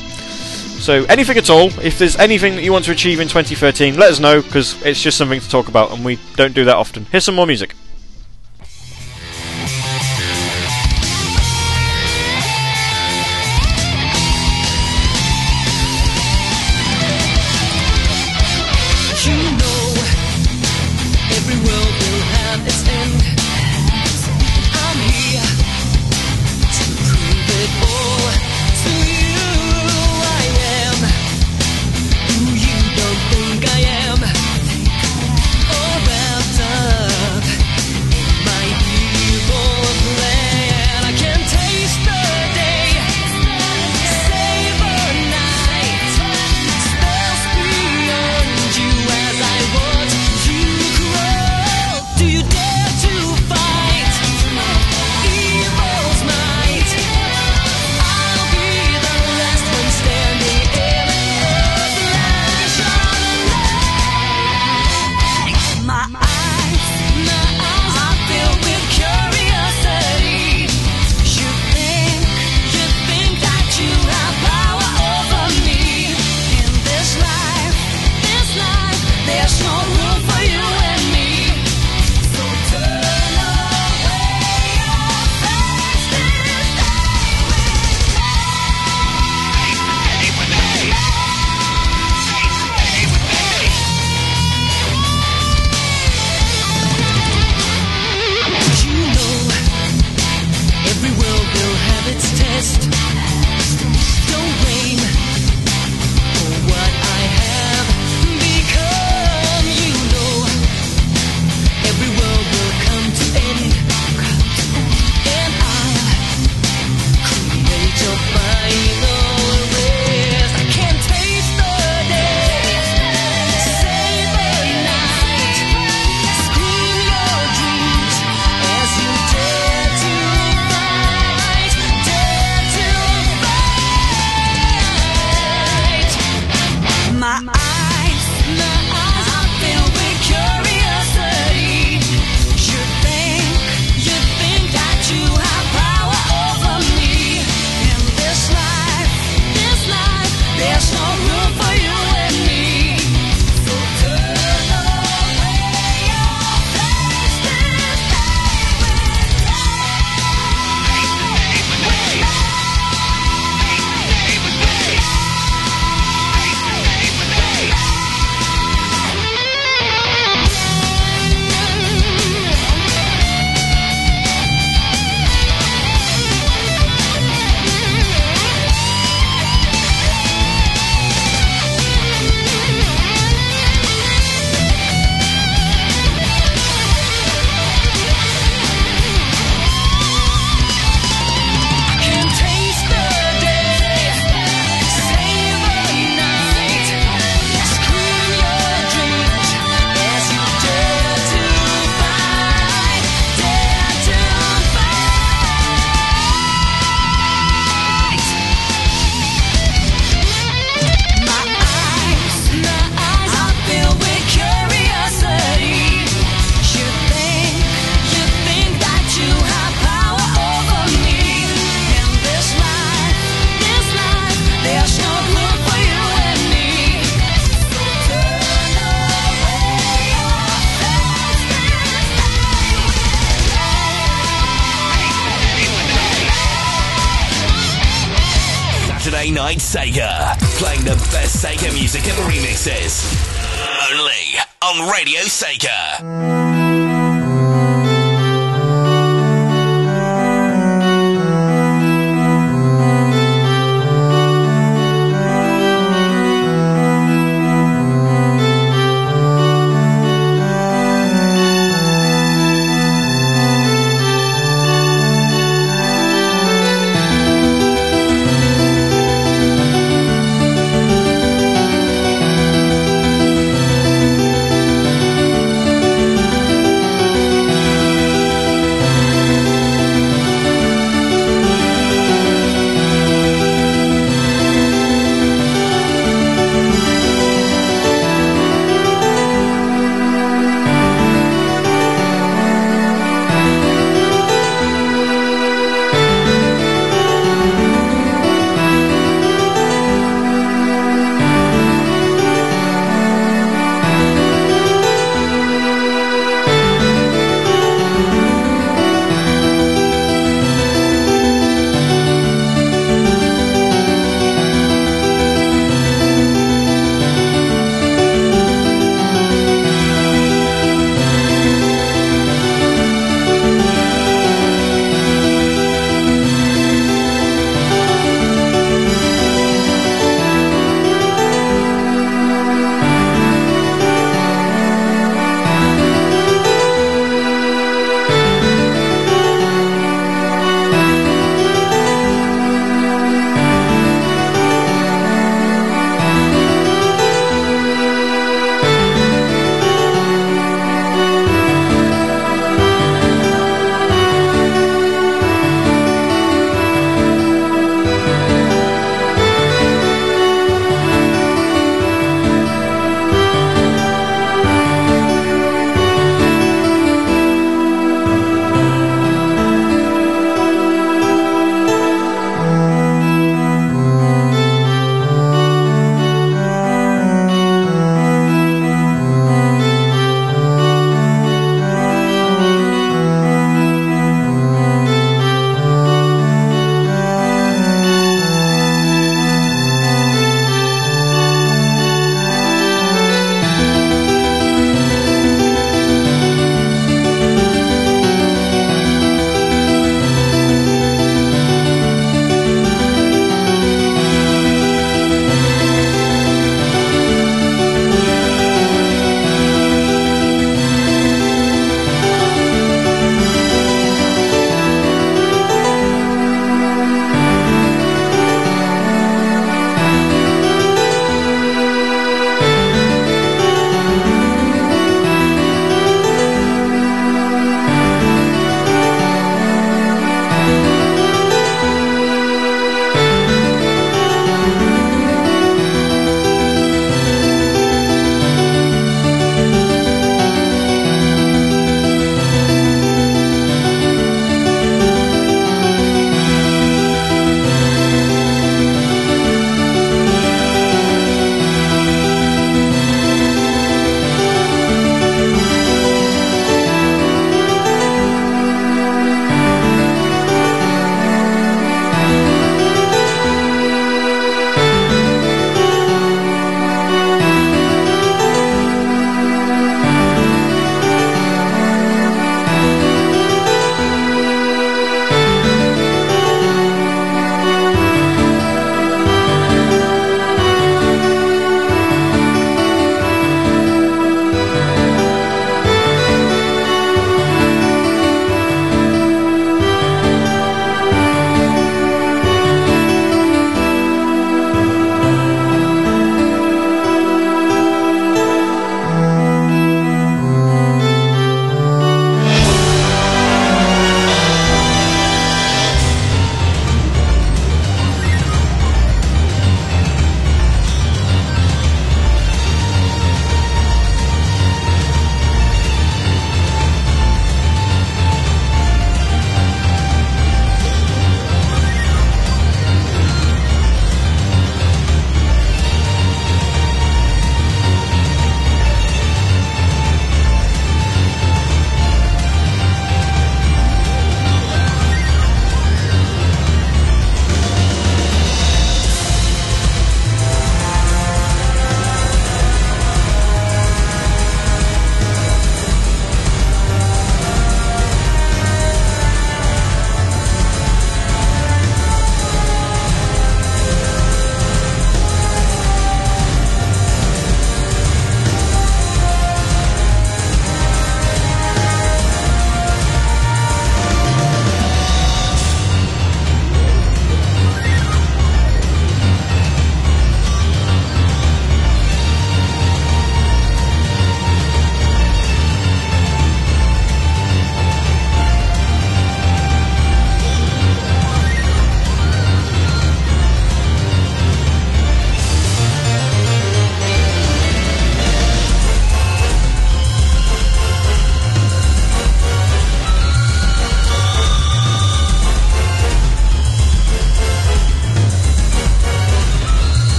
[0.85, 4.11] So anything at all, if there's anything that you want to achieve in 2013, let
[4.11, 7.07] us know because it's just something to talk about, and we don't do that often.
[7.07, 7.75] Here's some more music.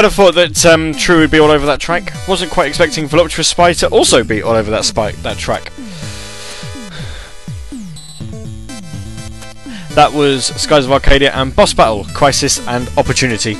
[0.00, 2.14] Kind of thought that um, True would be all over that track.
[2.26, 5.70] Wasn't quite expecting Voluptuous Spy to also be all over that spike that track.
[9.90, 13.56] That was Skies of Arcadia and Boss Battle, Crisis and Opportunity.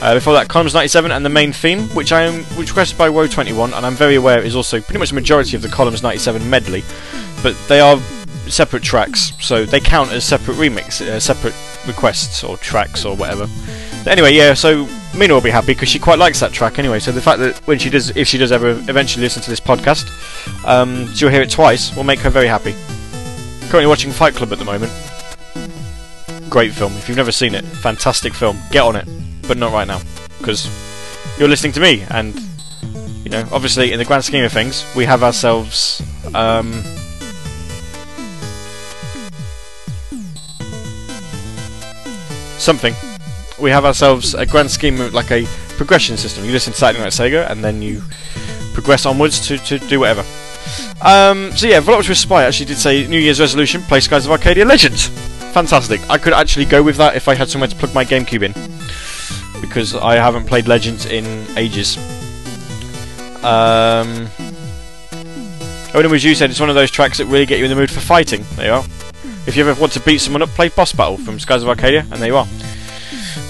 [0.00, 3.08] Uh, before that, Columns 97 and the main theme, which I am which requested by
[3.08, 6.48] Woe21, and I'm very aware is also pretty much the majority of the Columns 97
[6.48, 6.84] medley,
[7.42, 7.98] but they are
[8.46, 11.56] separate tracks, so they count as separate remix, uh, separate
[11.88, 13.48] requests or tracks or whatever.
[14.06, 16.98] Anyway, yeah, so Mina will be happy because she quite likes that track anyway.
[16.98, 19.60] So the fact that when she does, if she does ever eventually listen to this
[19.60, 20.08] podcast,
[20.66, 22.74] um, she'll hear it twice will make her very happy.
[23.68, 24.92] Currently watching Fight Club at the moment.
[26.50, 26.92] Great film.
[26.94, 28.58] If you've never seen it, fantastic film.
[28.70, 29.06] Get on it,
[29.46, 30.00] but not right now
[30.38, 30.66] because
[31.38, 32.34] you're listening to me, and
[33.24, 36.02] you know, obviously, in the grand scheme of things, we have ourselves.
[36.34, 36.72] Um,
[42.58, 42.94] something
[43.62, 46.44] we have ourselves a grand scheme of like a progression system.
[46.44, 48.02] You listen to Saturday Night Sega, and then you
[48.74, 50.24] progress onwards to, to do whatever.
[51.00, 54.64] Um, so yeah, Voluptuous Spy actually did say New Year's resolution: play Skies of Arcadia
[54.64, 55.06] Legends.
[55.52, 56.00] Fantastic.
[56.10, 58.52] I could actually go with that if I had somewhere to plug my GameCube in,
[59.60, 61.24] because I haven't played Legends in
[61.56, 61.96] ages.
[63.44, 64.28] Um,
[65.94, 67.76] Owen was you said it's one of those tracks that really get you in the
[67.76, 68.44] mood for fighting.
[68.56, 68.84] There you are.
[69.46, 72.06] If you ever want to beat someone up, play Boss Battle from Skies of Arcadia,
[72.10, 72.46] and there you are.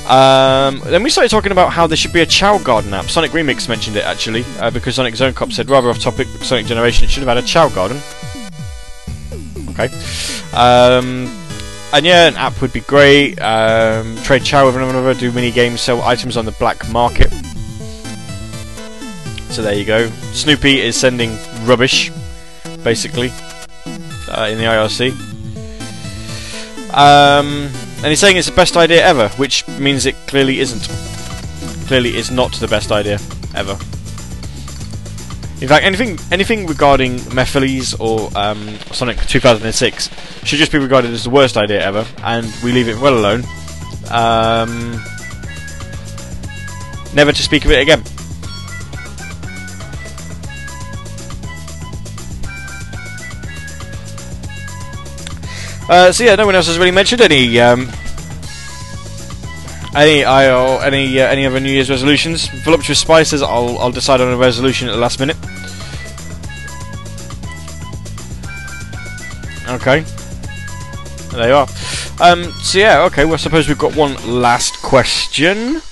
[0.09, 3.07] Um, then we started talking about how there should be a Chao Garden app.
[3.07, 6.67] Sonic Remix mentioned it actually, uh, because Sonic Zone Cop said rather off topic, Sonic
[6.67, 8.01] Generation it should have had a Chao Garden.
[9.71, 9.87] Okay.
[10.53, 11.27] Um,
[11.95, 13.41] and yeah, an app would be great.
[13.41, 17.33] Um, trade Chao with another, do mini games, sell items on the black market.
[19.51, 20.09] So there you go.
[20.33, 22.11] Snoopy is sending rubbish,
[22.83, 23.31] basically,
[24.29, 25.13] uh, in the IRC.
[26.95, 27.71] Um,
[28.03, 30.89] and he's saying it's the best idea ever, which means it clearly isn't.
[31.87, 33.21] Clearly is not the best idea
[33.55, 33.79] ever.
[35.63, 40.11] In fact, anything anything regarding Mephiles or um, Sonic 2006
[40.43, 43.45] should just be regarded as the worst idea ever, and we leave it well alone.
[44.11, 45.01] Um,
[47.15, 48.03] never to speak of it again.
[55.89, 57.91] Uh, so yeah, no one else has really mentioned any um,
[59.95, 62.49] any I or any uh, any other New Year's resolutions.
[62.65, 65.37] Voluptuous Spices, I'll I'll decide on a resolution at the last minute.
[69.69, 70.01] Okay,
[71.31, 71.69] there you are.
[72.21, 73.25] Um, so yeah, okay.
[73.25, 75.83] Well, I suppose we've got one last question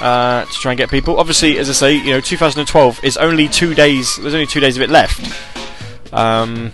[0.00, 1.18] uh, to try and get people.
[1.18, 4.16] Obviously, as I say, you know, 2012 is only two days.
[4.16, 5.20] There's only two days of it left.
[6.12, 6.72] Um,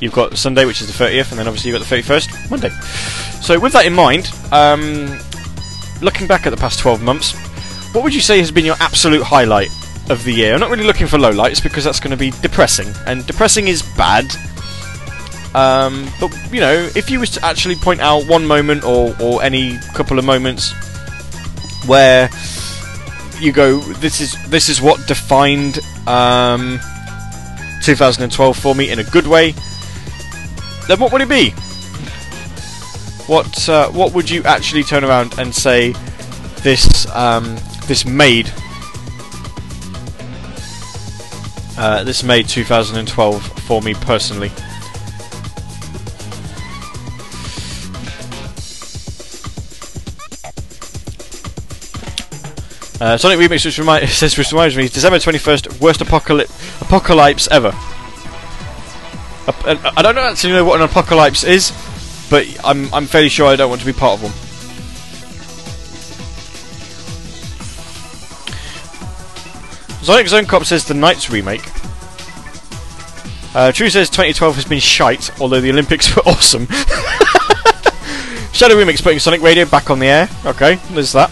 [0.00, 2.70] You've got Sunday, which is the 30th, and then obviously you've got the 31st, Monday.
[3.40, 5.18] So, with that in mind, um,
[6.02, 7.34] looking back at the past 12 months,
[7.94, 9.70] what would you say has been your absolute highlight
[10.10, 10.54] of the year?
[10.54, 13.82] I'm not really looking for lowlights because that's going to be depressing, and depressing is
[13.96, 14.26] bad.
[15.54, 19.42] Um, but you know, if you was to actually point out one moment or, or
[19.42, 20.74] any couple of moments
[21.86, 22.28] where
[23.40, 26.78] you go, this is this is what defined um,
[27.82, 29.54] 2012 for me in a good way,
[30.88, 31.50] then what would it be?
[33.26, 35.92] What uh, what would you actually turn around and say
[36.62, 37.56] this um,
[37.86, 38.50] this made
[41.76, 44.50] uh, this made 2012 for me personally?
[52.98, 53.78] Uh, Sonic Remix which
[54.38, 57.74] which reminds me December 21st worst apocalypse apocalypse ever.
[59.48, 61.72] I don't actually know what an apocalypse is,
[62.28, 64.32] but I'm I'm fairly sure I don't want to be part of one.
[70.02, 71.64] Sonic Zone Cop says the NiGHTS remake.
[73.56, 76.66] Uh, True says 2012 has been shite, although the Olympics were awesome.
[78.52, 80.28] Shadow Remix putting Sonic Radio back on the air.
[80.44, 81.30] Okay, there's that.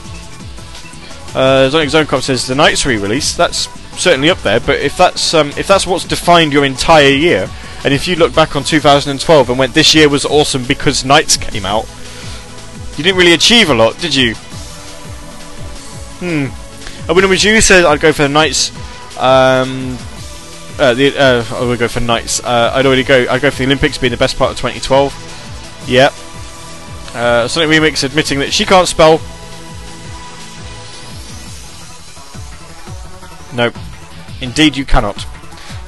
[1.35, 3.37] Uh, Sonic Zone Cop says the NiGHTS re-release.
[3.37, 3.69] That's
[4.01, 7.49] certainly up there, but if that's um, if that's what's defined your entire year,
[7.85, 11.41] and if you look back on 2012 and went, this year was awesome because NiGHTS
[11.41, 11.87] came out,
[12.97, 14.35] you didn't really achieve a lot, did you?
[16.21, 16.47] Hmm.
[17.07, 19.21] And when it was you, said I'd go for the NiGHTS.
[19.21, 19.99] Um,
[20.79, 22.45] uh, the, uh, I would go for NiGHTS.
[22.45, 23.27] Uh, I'd already go.
[23.29, 25.85] I'd go for the Olympics being the best part of 2012.
[25.87, 26.13] Yep.
[27.15, 29.21] Uh, Sonic Remix admitting that she can't spell.
[33.55, 33.71] No,
[34.41, 35.27] indeed you cannot.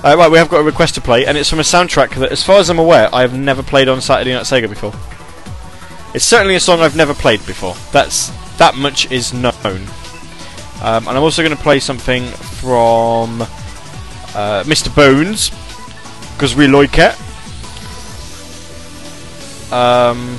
[0.06, 2.30] Uh, right, we have got a request to play, and it's from a soundtrack that,
[2.30, 4.92] as far as I'm aware, I have never played on Saturday Night Sega before.
[6.14, 7.74] It's certainly a song I've never played before.
[7.90, 8.28] That's
[8.58, 9.82] that much is known.
[10.80, 14.94] Um, and I'm also going to play something from uh, Mr.
[14.94, 15.50] Bones
[16.34, 17.20] because we like it.
[19.72, 20.38] Um,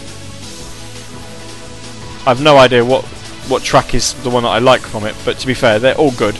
[2.26, 3.04] I've no idea what
[3.50, 5.98] what track is the one that I like from it, but to be fair, they're
[5.98, 6.38] all good,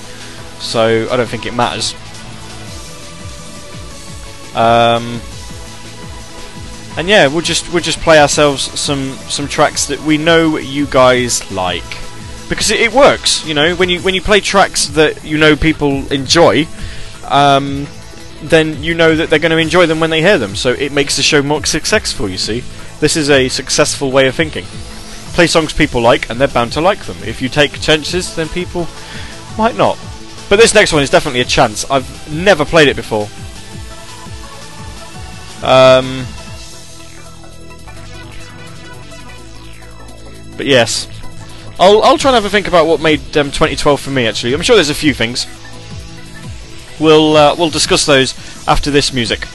[0.60, 1.94] so I don't think it matters.
[4.58, 5.22] Um,
[6.98, 10.88] and yeah, we'll just we'll just play ourselves some some tracks that we know you
[10.88, 11.84] guys like
[12.50, 13.46] because it, it works.
[13.46, 16.68] You know, when you when you play tracks that you know people enjoy,
[17.26, 17.86] um,
[18.42, 20.56] then you know that they're going to enjoy them when they hear them.
[20.56, 22.28] So it makes the show more successful.
[22.28, 22.64] You see,
[23.00, 24.66] this is a successful way of thinking.
[25.34, 27.18] Play songs people like, and they're bound to like them.
[27.24, 28.88] If you take chances, then people
[29.56, 30.00] might not.
[30.50, 31.86] But this next one is definitely a chance.
[31.92, 33.28] I've never played it before.
[35.64, 36.26] Um,
[40.56, 41.08] but yes,
[41.80, 44.28] I'll I'll try and have a think about what made um, 2012 for me.
[44.28, 45.48] Actually, I'm sure there's a few things.
[47.00, 48.34] We'll uh, we'll discuss those
[48.68, 49.48] after this music.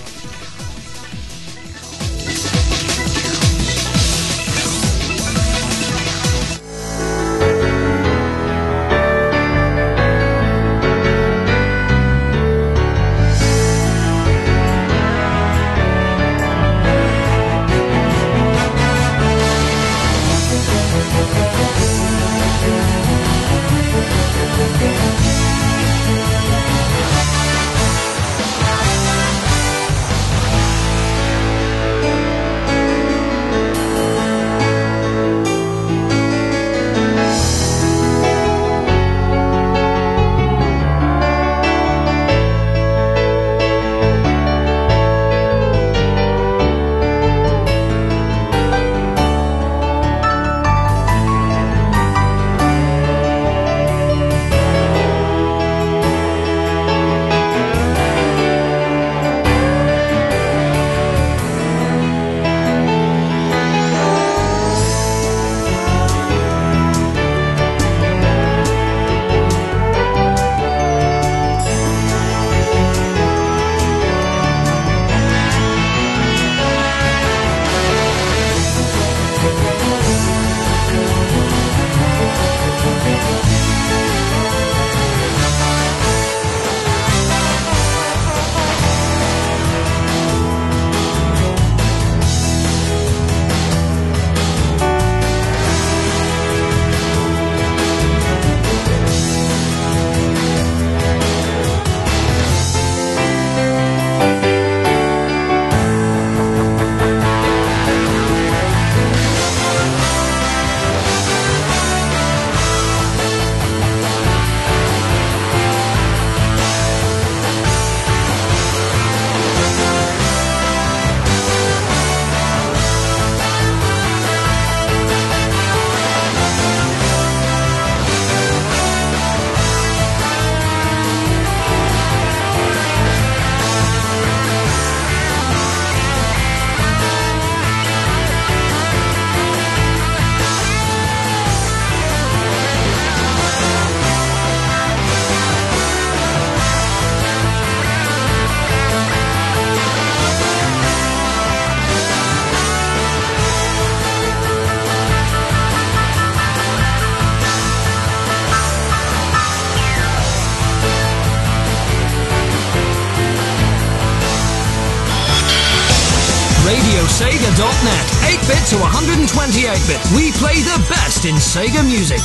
[171.25, 172.22] In Sega music.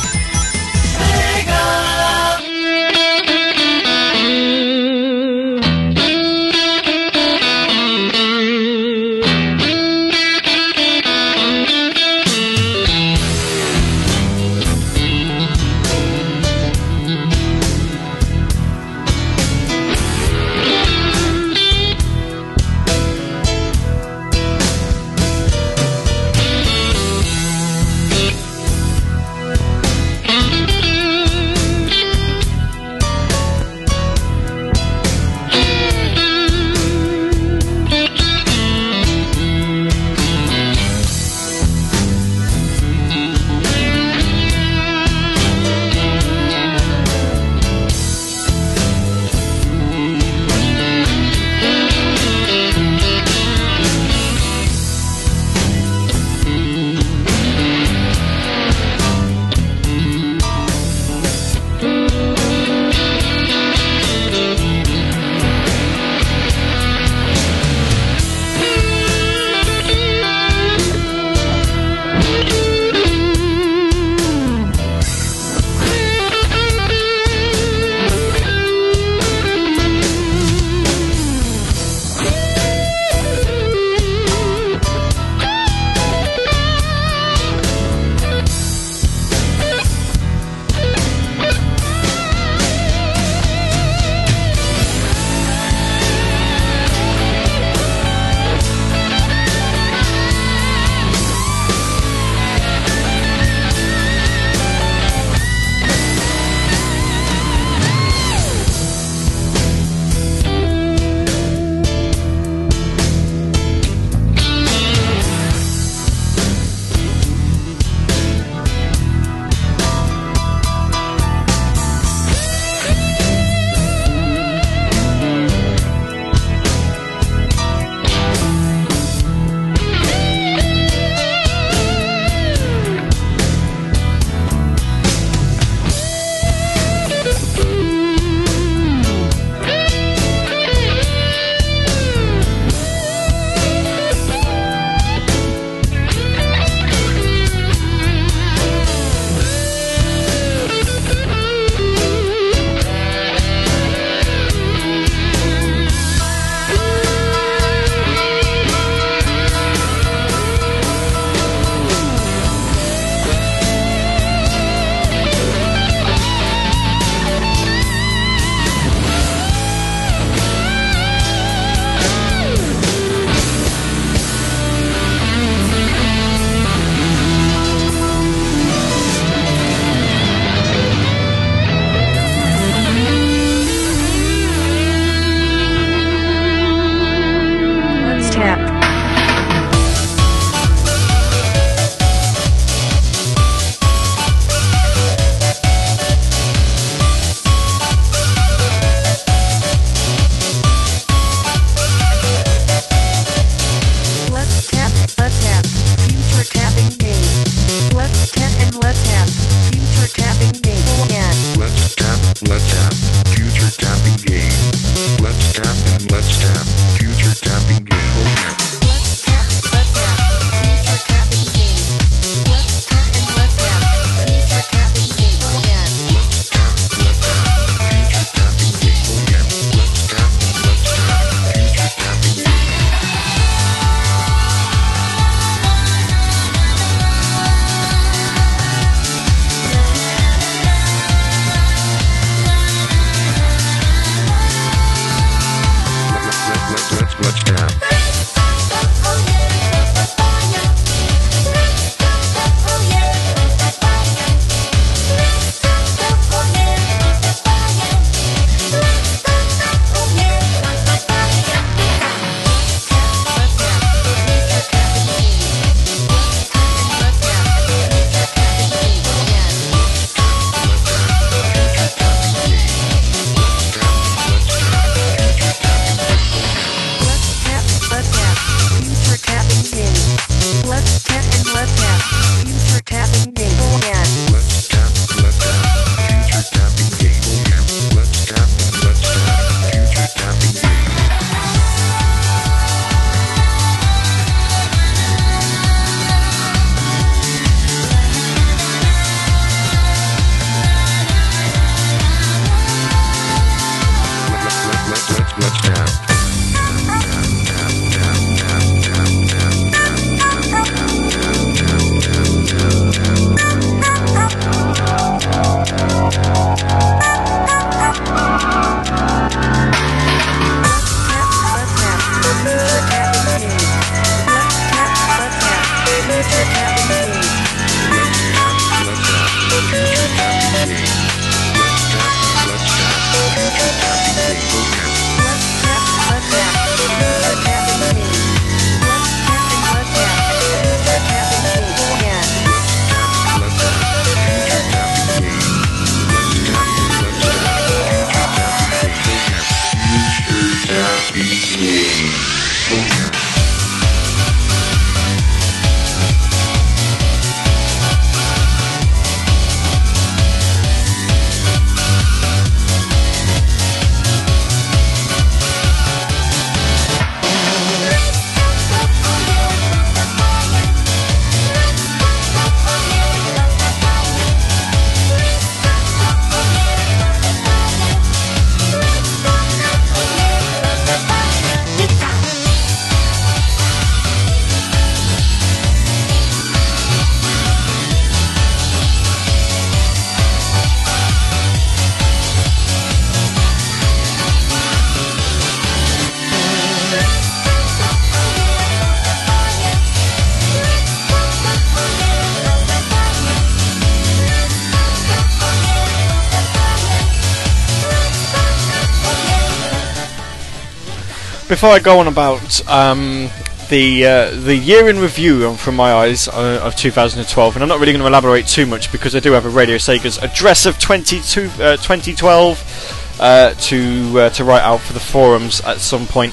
[411.58, 413.28] Before I go on about um,
[413.68, 417.80] the uh, the year in review from my eyes uh, of 2012, and I'm not
[417.80, 420.78] really going to elaborate too much because I do have a Radio Sega's address of
[420.78, 426.32] 22, uh, 2012 uh, to uh, to write out for the forums at some point.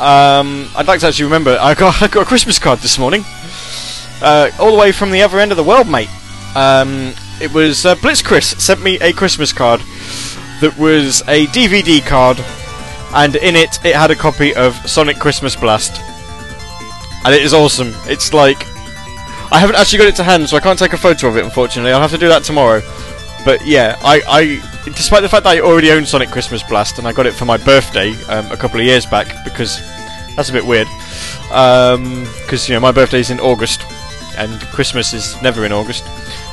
[0.00, 3.24] Um, I'd like to actually remember I got I got a Christmas card this morning,
[4.22, 6.08] uh, all the way from the other end of the world, mate.
[6.56, 7.12] Um,
[7.42, 9.82] it was Blitz Chris sent me a Christmas card
[10.62, 12.42] that was a DVD card,
[13.14, 16.00] and in it it had a copy of Sonic Christmas Blast,
[17.24, 17.92] and it is awesome.
[18.06, 18.66] It's like
[19.52, 21.44] I haven't actually got it to hand, so I can't take a photo of it.
[21.44, 22.82] Unfortunately, I'll have to do that tomorrow.
[23.44, 24.44] But yeah, I, I
[24.84, 27.46] despite the fact that I already own Sonic Christmas Blast and I got it for
[27.46, 29.80] my birthday um, a couple of years back because
[30.36, 30.88] that's a bit weird.
[31.48, 33.82] Because you know my birthday's in August
[34.36, 36.04] and Christmas is never in August.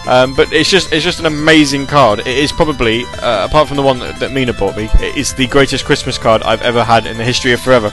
[0.07, 2.19] Um, but it's just it's just an amazing card.
[2.19, 5.33] It is probably uh, apart from the one that, that Mina bought me, it is
[5.33, 7.89] the greatest Christmas card I've ever had in the history of forever.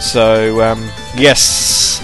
[0.00, 2.02] So um, yes.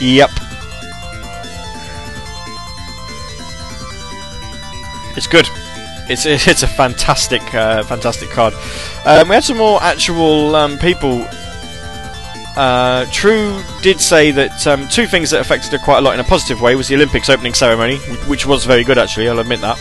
[0.00, 0.30] Yep.
[5.14, 5.46] It's good.
[6.08, 8.54] It's it's a fantastic uh, fantastic card.
[9.04, 11.26] Um, we had some more actual um, people.
[12.56, 16.20] Uh, True did say that um, two things that affected her quite a lot in
[16.20, 17.96] a positive way was the Olympics opening ceremony,
[18.28, 19.28] which was very good actually.
[19.28, 19.78] I'll admit that.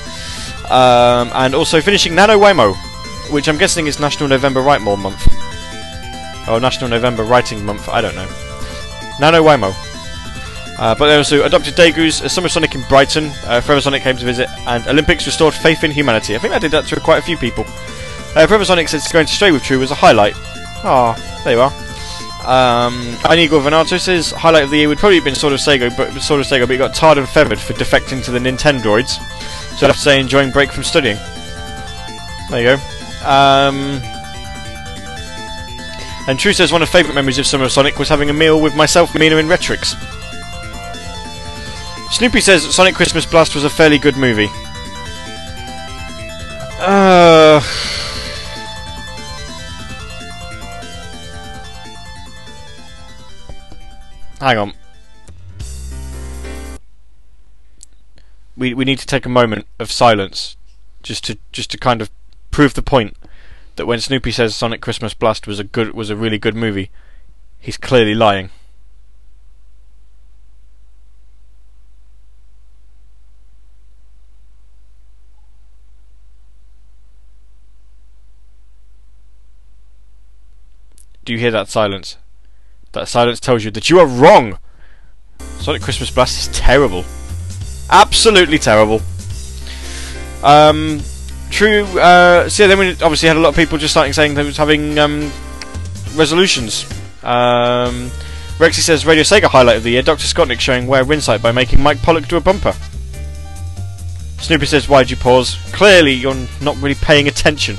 [0.71, 2.75] Um, and also finishing NaNoWriMo,
[3.31, 5.27] which I'm guessing is National November Write More Month,
[6.47, 7.89] or National November Writing Month.
[7.89, 8.27] I don't know.
[9.17, 9.73] NaNoWriMo.
[10.79, 14.17] Uh, but they also adopted Degu's, uh, Summer Sonic in Brighton, uh, Forever Sonic came
[14.17, 16.35] to visit, and Olympics restored faith in humanity.
[16.35, 17.65] I think I did that to quite a few people.
[17.67, 20.33] Uh, Forever Sonic says going to stray with True was a highlight.
[20.83, 21.71] Ah, there you are.
[22.45, 25.95] Um, Inigo Venato says highlight of the year would probably have been Sword of Sega,
[25.95, 29.19] but Sword of Sega, but he got tarred and feathered for defecting to the Nintendroids.
[29.77, 31.17] So I'd have to say enjoying break from studying.
[32.49, 33.27] There you go.
[33.27, 34.01] Um,
[36.27, 38.59] and True says one of favourite memories of Summer of Sonic was having a meal
[38.59, 39.95] with myself, Mina, and Retrix.
[42.11, 44.49] Snoopy says Sonic Christmas Blast was a fairly good movie.
[46.79, 47.61] Uh.
[54.41, 54.73] Hang on.
[58.57, 60.57] We we need to take a moment of silence,
[61.03, 62.09] just to just to kind of
[62.49, 63.15] prove the point
[63.75, 66.89] that when Snoopy says Sonic Christmas Blast was a good was a really good movie,
[67.59, 68.49] he's clearly lying.
[81.23, 82.17] Do you hear that silence?
[82.93, 84.57] That silence tells you that you are wrong.
[85.59, 87.05] Sonic Christmas Blast is terrible.
[87.89, 89.01] Absolutely terrible.
[90.43, 91.01] Um,
[91.49, 91.83] true.
[91.97, 94.43] Uh, so yeah, then we obviously had a lot of people just starting saying they
[94.43, 95.31] was having um,
[96.15, 96.83] resolutions.
[97.23, 98.09] Um,
[98.57, 100.01] Rexy says Radio Sega highlight of the year.
[100.01, 100.23] Dr.
[100.25, 102.73] Scottnick showing Where Insight by making Mike Pollock do a bumper.
[104.39, 107.77] Snoopy says, "Why'd you pause?" Clearly, you're not really paying attention.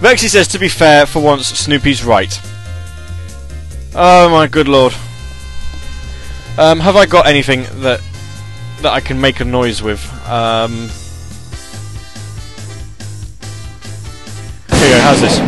[0.00, 2.40] Vexy says, to be fair, for once, Snoopy's right.
[3.94, 4.92] Oh my good lord.
[6.58, 8.00] Um, have I got anything that
[8.82, 10.04] that I can make a noise with?
[10.28, 10.88] Um,
[14.68, 15.38] here you go, how's this?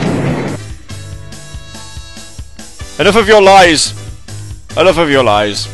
[2.99, 3.93] Enough of your lies!
[4.77, 5.69] Enough of your lies.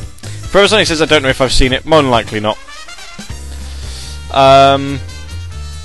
[0.53, 1.87] Sonic says, I don't know if I've seen it.
[1.87, 2.59] More likely not.
[4.33, 5.01] Um,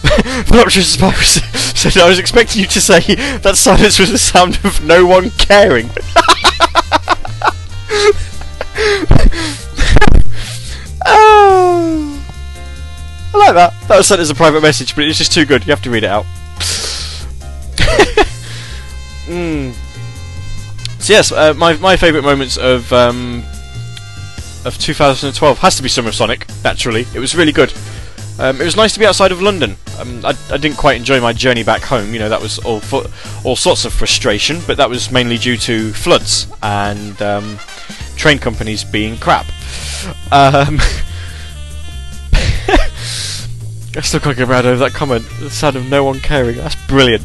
[0.45, 1.41] Voluptuous Spirus
[1.79, 2.99] said, I was expecting you to say
[3.39, 5.89] that silence was the sound of no one caring.
[11.05, 12.23] oh,
[13.33, 13.73] I like that.
[13.87, 15.65] That was sent as a private message, but it's just too good.
[15.65, 16.25] You have to read it out.
[19.27, 19.73] mm.
[20.99, 23.43] So yes, uh, my my favourite moments of um,
[24.65, 26.45] of 2012 has to be Summer of Sonic.
[26.63, 27.73] Naturally, it was really good.
[28.39, 29.75] Um, it was nice to be outside of London.
[29.99, 32.13] Um, I, I didn't quite enjoy my journey back home.
[32.13, 33.05] You know, that was all fu-
[33.43, 37.57] all sorts of frustration, but that was mainly due to floods and um,
[38.15, 39.47] train companies being crap.
[43.97, 45.25] I still can't get around over that comment.
[45.39, 46.57] The sound of no one caring.
[46.57, 47.23] That's brilliant.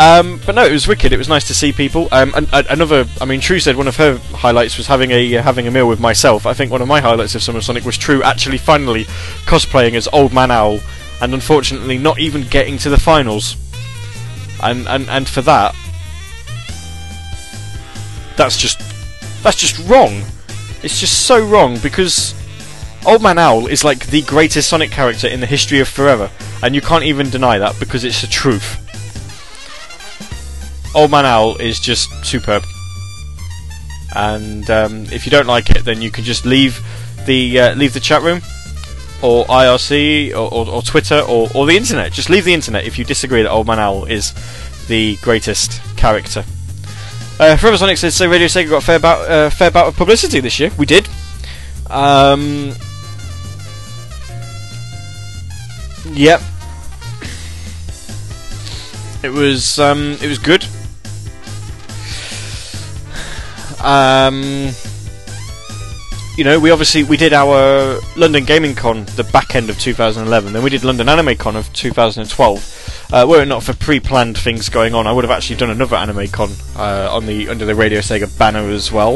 [0.00, 1.12] Um, but no, it was wicked.
[1.12, 2.08] It was nice to see people.
[2.10, 5.36] Um, and, and another, I mean, True said one of her highlights was having a
[5.36, 6.44] uh, having a meal with myself.
[6.44, 9.04] I think one of my highlights of Summer Sonic was True actually finally
[9.46, 10.80] cosplaying as Old Man Owl,
[11.20, 13.56] and unfortunately not even getting to the finals.
[14.62, 15.74] And and and for that,
[18.36, 18.80] that's just
[19.44, 20.22] that's just wrong.
[20.82, 22.34] It's just so wrong because
[23.06, 26.28] Old Man Owl is like the greatest Sonic character in the history of forever,
[26.62, 28.81] and you can't even deny that because it's the truth.
[30.94, 32.64] Old Man Owl is just superb.
[34.14, 36.84] And um, if you don't like it, then you can just leave
[37.26, 38.42] the uh, leave the chat room,
[39.22, 42.12] or IRC, or, or, or Twitter, or, or the internet.
[42.12, 44.34] Just leave the internet if you disagree that Old Man Owl is
[44.88, 46.44] the greatest character.
[47.40, 48.28] Uh, Forever Sonic says so.
[48.28, 50.70] Radio Sega got a fair bout, uh, fair bout of publicity this year.
[50.76, 51.08] We did.
[51.88, 52.74] Um,
[56.10, 56.42] yep.
[59.22, 60.66] It was um, it was good.
[63.82, 64.70] Um,
[66.36, 70.52] you know, we obviously we did our London Gaming Con the back end of 2011.
[70.52, 73.08] Then we did London Anime Con of 2012.
[73.12, 75.96] Uh, were it not for pre-planned things going on, I would have actually done another
[75.96, 79.14] Anime Con uh, on the under the Radio Sega banner as well.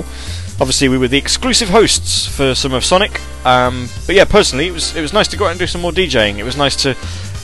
[0.59, 3.21] Obviously, we were the exclusive hosts for Summer of Sonic.
[3.47, 5.81] Um, but yeah, personally, it was it was nice to go out and do some
[5.81, 6.37] more DJing.
[6.37, 6.91] It was nice to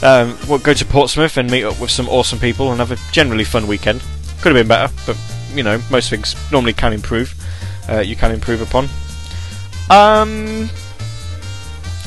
[0.02, 3.44] um, go to Portsmouth and meet up with some awesome people and have a generally
[3.44, 4.02] fun weekend.
[4.42, 5.16] Could have been better, but
[5.54, 7.34] you know, most things normally can improve.
[7.88, 8.88] Uh, you can improve upon.
[9.90, 10.70] Um,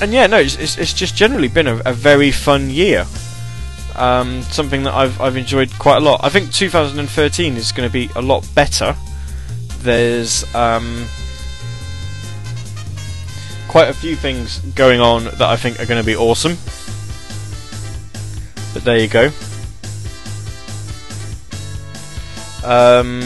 [0.02, 3.06] and yeah, no, it's, it's, it's just generally been a, a very fun year.
[3.96, 6.20] Um, something that I've I've enjoyed quite a lot.
[6.22, 8.94] I think 2013 is going to be a lot better.
[9.80, 11.06] There's um,
[13.70, 16.58] quite a few things going on that I think are going to be awesome.
[18.74, 19.32] But there you go.
[22.66, 23.22] Um,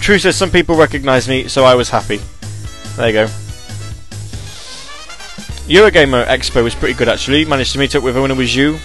[0.00, 2.18] True says some people recognise me, so I was happy.
[2.96, 3.26] There you go.
[5.68, 7.44] Eurogamer Expo was pretty good actually.
[7.44, 8.78] Managed to meet up with her when it was you.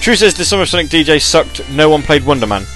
[0.00, 1.70] True says the Summer Sonic DJ sucked.
[1.70, 2.62] No one played Wonder Man.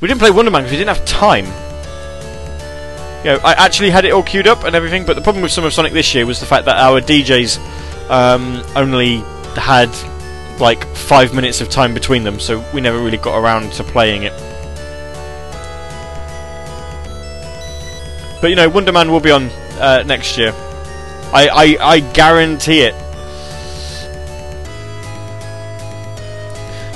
[0.00, 1.44] we didn't play Wonder Man because we didn't have time.
[3.24, 5.52] You know, I actually had it all queued up and everything, but the problem with
[5.52, 7.60] Summer Sonic this year was the fact that our DJs
[8.08, 9.18] um, only
[9.56, 9.90] had
[10.60, 14.22] like five minutes of time between them, so we never really got around to playing
[14.24, 14.32] it.
[18.40, 19.44] But you know, Wonder Man will be on
[19.78, 20.52] uh, next year.
[21.32, 21.48] I,
[21.80, 22.94] I, I guarantee it.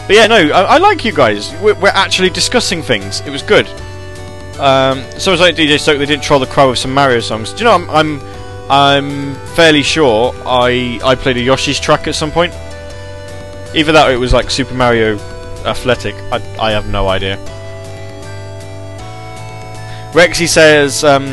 [0.07, 1.53] But yeah, no, I, I like you guys.
[1.61, 3.21] We're, we're actually discussing things.
[3.21, 3.67] It was good.
[4.59, 5.99] Um, so was like DJ Stoke.
[5.99, 7.53] They didn't troll the crowd with some Mario songs.
[7.53, 7.75] Do you know?
[7.75, 8.36] I'm, I'm,
[8.69, 12.53] I'm fairly sure I, I played a Yoshi's track at some point.
[13.75, 15.19] Either that, or it was like Super Mario
[15.65, 16.15] Athletic.
[16.33, 17.37] I, I have no idea.
[20.13, 21.27] Rexy says, um,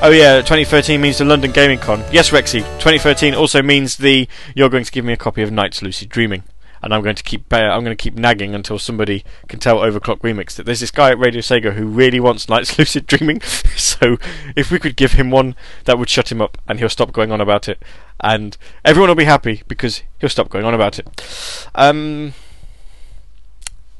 [0.00, 2.60] "Oh yeah, 2013 means the London Gaming Con." Yes, Rexy.
[2.78, 6.44] 2013 also means the you're going to give me a copy of NiGHTS Lucid Dreaming,
[6.82, 10.20] and I'm going to keep I'm going to keep nagging until somebody can tell OverClocked
[10.20, 13.40] ReMix that there's this guy at Radio Sega who really wants NiGHTS Lucid Dreaming.
[13.76, 14.18] so
[14.54, 15.54] if we could give him one,
[15.84, 17.82] that would shut him up, and he'll stop going on about it,
[18.20, 21.66] and everyone will be happy because he'll stop going on about it.
[21.74, 22.34] Um,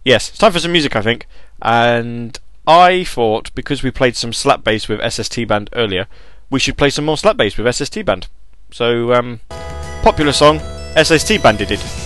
[0.05, 1.27] yes, it's time for some music, I think,
[1.63, 6.07] and I thought because we played some slap bass with SST Band earlier,
[6.51, 8.29] we should play some more slap bass with SST Band.
[8.71, 9.41] So, um,
[10.03, 10.61] popular song,
[10.97, 12.06] SST Band did it.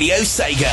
[0.00, 0.69] Radio Sega.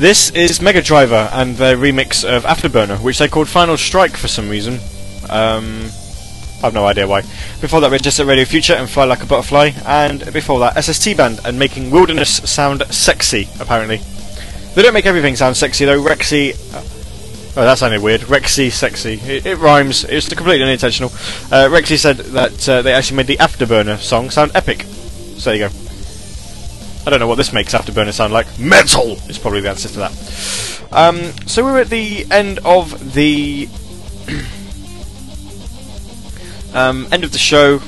[0.00, 4.28] This is Mega Driver and their remix of Afterburner, which they called Final Strike for
[4.28, 4.80] some reason.
[5.28, 5.90] Um,
[6.64, 7.20] I've no idea why.
[7.60, 11.40] Before that, at Radio Future and Fly Like a Butterfly, and before that, SST Band
[11.44, 13.98] and Making Wilderness Sound Sexy, apparently.
[14.74, 16.02] They don't make everything sound sexy though.
[16.02, 16.54] Rexy.
[17.54, 18.22] Oh, that sounded weird.
[18.22, 19.20] Rexy Sexy.
[19.22, 20.04] It, it rhymes.
[20.04, 21.10] It's completely unintentional.
[21.52, 24.84] Uh, Rexy said that uh, they actually made the Afterburner song sound epic.
[25.36, 25.89] So there you go.
[27.06, 28.58] I don't know what this makes Afterburner sound like.
[28.58, 30.86] Metal is probably the answer to that.
[30.92, 31.16] Um,
[31.46, 33.68] so we're at the end of the
[36.74, 37.78] um, end of the show.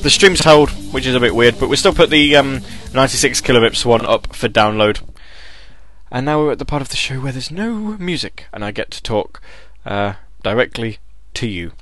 [0.00, 2.60] The stream's held, which is a bit weird, but we still put the um,
[2.92, 5.00] 96 kilobits one up for download.
[6.10, 8.70] And now we're at the part of the show where there's no music, and I
[8.70, 9.40] get to talk
[9.86, 10.98] uh, directly
[11.34, 11.72] to you.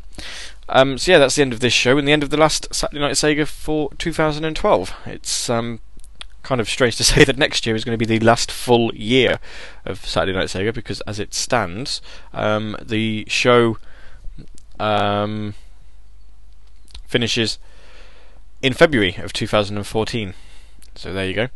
[0.68, 2.72] Um, so yeah, that's the end of this show and the end of the last
[2.72, 4.94] Saturday Night Sega for 2012.
[5.06, 5.80] It's um,
[6.50, 8.92] kind of strange to say that next year is going to be the last full
[8.94, 9.38] year
[9.86, 12.02] of Saturday Night Sega because, as it stands,
[12.34, 13.78] um, the show
[14.80, 15.54] um,
[17.06, 17.58] finishes
[18.60, 20.34] in February of 2014.
[20.96, 21.48] So there you go.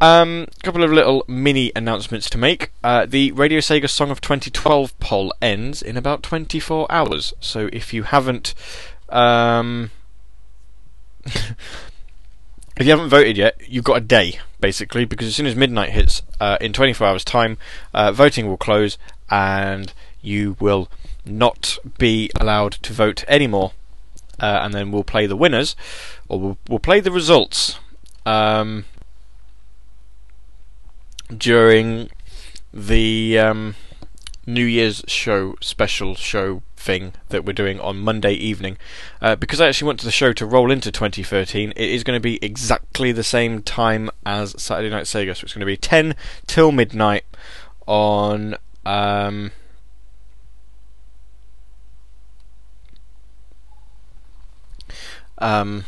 [0.00, 2.72] Um, a couple of little mini announcements to make.
[2.82, 7.32] Uh, the Radio Sega Song of 2012 poll ends in about 24 hours.
[7.40, 8.52] So if you haven't,
[9.10, 9.92] um,
[12.78, 15.90] if you haven't voted yet, you've got a day basically, because as soon as midnight
[15.90, 17.58] hits, uh, in 24 hours' time,
[17.94, 18.98] uh, voting will close
[19.30, 20.88] and you will
[21.24, 23.72] not be allowed to vote anymore.
[24.40, 25.74] Uh, and then we'll play the winners,
[26.28, 27.80] or we'll, we'll play the results.
[28.24, 28.84] Um,
[31.36, 32.08] during
[32.72, 33.74] the um,
[34.46, 38.78] New Year's show special show thing that we're doing on Monday evening.
[39.20, 42.20] Uh, because I actually want the show to roll into 2013, it is going to
[42.20, 45.36] be exactly the same time as Saturday Night Sega.
[45.36, 46.16] So it's going to be 10
[46.46, 47.24] till midnight
[47.86, 48.56] on.
[48.86, 49.52] Um,
[55.36, 55.84] um,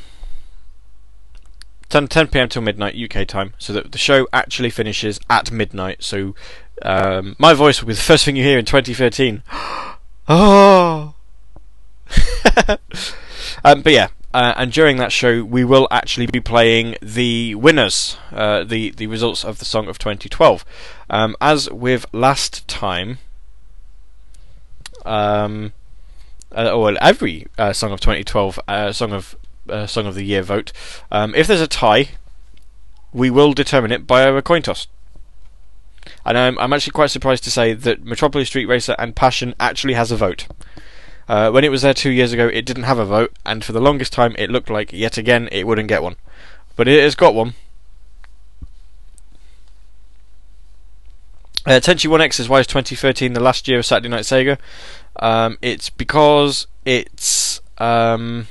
[1.89, 2.49] 10, 10 p.m.
[2.51, 6.05] till midnight UK time, so that the show actually finishes at midnight.
[6.05, 6.35] So
[6.83, 9.43] um, my voice will be the first thing you hear in 2013.
[10.31, 11.15] oh.
[13.65, 18.16] um, but yeah, uh, and during that show, we will actually be playing the winners,
[18.32, 20.65] uh, the the results of the song of 2012.
[21.09, 23.19] Um, as with last time,
[25.05, 25.73] um,
[26.57, 29.36] uh, or every uh, song of 2012, uh, song of
[29.69, 30.73] uh, song of the year vote.
[31.11, 32.11] Um, if there's a tie,
[33.12, 34.86] we will determine it by a coin toss.
[36.24, 39.95] And I'm, I'm actually quite surprised to say that Metropolis Street Racer and Passion actually
[39.95, 40.47] has a vote.
[41.28, 43.73] Uh, when it was there two years ago, it didn't have a vote, and for
[43.73, 46.16] the longest time, it looked like yet again it wouldn't get one.
[46.74, 47.55] But it has got one.
[51.66, 54.59] Uh, Tenchi 1X is why is 2013 the last year of Saturday Night Sega.
[55.20, 58.49] Um, it's because it's um,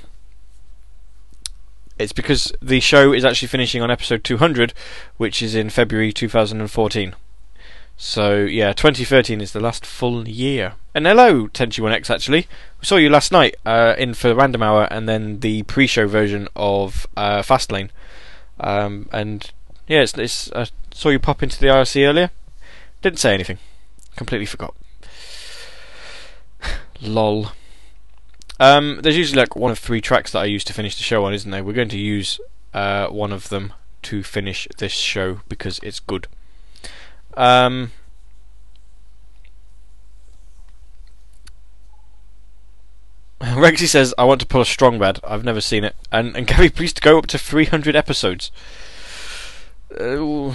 [1.98, 4.74] it's because the show is actually finishing on episode 200,
[5.18, 7.16] which is in February 2014.
[8.02, 10.76] So yeah, 2013 is the last full year.
[10.96, 12.10] And hello, Tenchi 1X.
[12.10, 12.48] Actually,
[12.80, 16.48] we saw you last night uh, in for Random Hour, and then the pre-show version
[16.56, 17.90] of uh, Fastlane.
[18.58, 19.52] Um, and
[19.86, 22.32] yeah, it's, it's I saw you pop into the IRC earlier.
[23.02, 23.58] Didn't say anything.
[24.16, 24.74] Completely forgot.
[27.02, 27.52] Lol.
[28.62, 31.26] Um, there's usually like one of three tracks that I use to finish the show
[31.26, 31.66] on, isn't there?
[31.66, 32.40] We're going to use
[32.74, 33.74] uh, one of them
[34.04, 36.30] to finish this show because it's good.
[37.36, 37.92] Um,
[43.42, 45.20] Rexy says, "I want to pull a strong bad.
[45.24, 48.52] I've never seen it." And and Gary, please go up to 300 episodes.
[50.00, 50.54] Uh,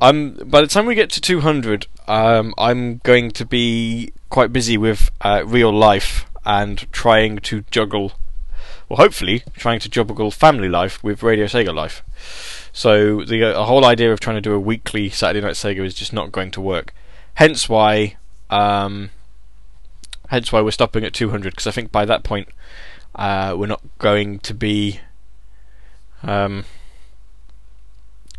[0.00, 4.76] I'm by the time we get to 200, um, I'm going to be quite busy
[4.78, 8.12] with uh, real life and trying to juggle,
[8.88, 12.02] well, hopefully trying to juggle family life with Radio Sega life.
[12.78, 15.94] So the uh, whole idea of trying to do a weekly Saturday Night Sega is
[15.94, 16.94] just not going to work.
[17.34, 18.18] Hence why,
[18.50, 19.10] um,
[20.28, 22.50] hence why we're stopping at 200 because I think by that point
[23.16, 25.00] uh, we're not going to be.
[26.22, 26.66] Um,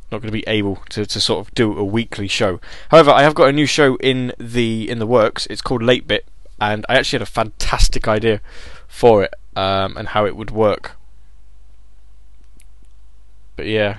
[0.09, 2.61] not going to be able to, to sort of do a weekly show.
[2.91, 5.47] However, I have got a new show in the in the works.
[5.47, 6.25] It's called Late Bit,
[6.61, 8.39] and I actually had a fantastic idea
[8.87, 10.93] for it um, and how it would work.
[13.57, 13.97] But yeah,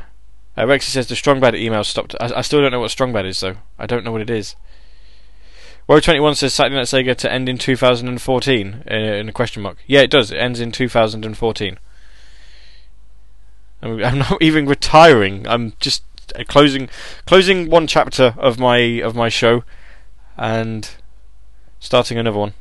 [0.60, 2.14] uh, Rexy says the strong bad email stopped.
[2.20, 3.56] I, I still don't know what strong bad is though.
[3.78, 4.56] I don't know what it is.
[5.86, 9.62] Woe twenty one says Saturday Night Sega to end in 2014 uh, in a question
[9.62, 9.78] mark.
[9.86, 10.30] Yeah, it does.
[10.30, 11.78] It ends in 2014.
[13.82, 15.46] I'm, I'm not even retiring.
[15.48, 16.88] I'm just just uh, closing
[17.26, 19.64] closing one chapter of my of my show,
[20.36, 20.90] and
[21.78, 22.54] starting another one.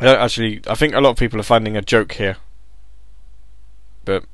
[0.00, 0.62] I don't actually.
[0.66, 2.36] I think a lot of people are finding a joke here,
[4.04, 4.24] but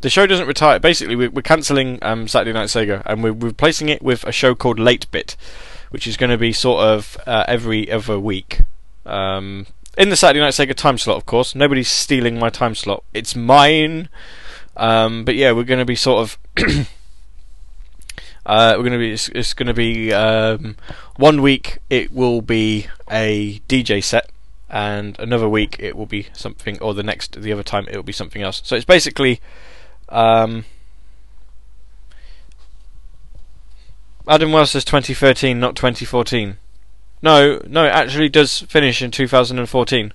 [0.00, 0.78] the show doesn't retire.
[0.78, 4.54] Basically, we're, we're cancelling um, Saturday Night Sega, and we're replacing it with a show
[4.54, 5.36] called Late Bit,
[5.90, 8.62] which is going to be sort of uh, every other week.
[9.04, 9.66] Um,
[9.98, 11.54] in the Saturday Night Sega time slot, of course.
[11.54, 13.04] Nobody's stealing my time slot.
[13.12, 14.08] It's mine.
[14.76, 16.22] Um, but yeah, we're going to be sort
[16.56, 16.86] of.
[18.46, 19.12] uh, we're going to be.
[19.12, 20.76] It's, it's going to be um,
[21.16, 21.78] one week.
[21.88, 24.30] It will be a DJ set,
[24.68, 28.02] and another week it will be something, or the next, the other time it will
[28.02, 28.62] be something else.
[28.64, 29.40] So it's basically.
[30.08, 30.64] Um,
[34.28, 36.56] Adam Wells says 2013, not 2014.
[37.22, 40.12] No, no, it actually does finish in 2014.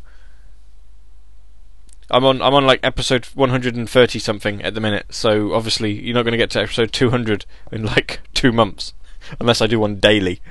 [2.09, 6.23] I'm on I'm on like episode 130 something at the minute, so obviously you're not
[6.23, 8.93] going to get to episode 200 in like 2 months
[9.39, 10.41] unless I do one daily.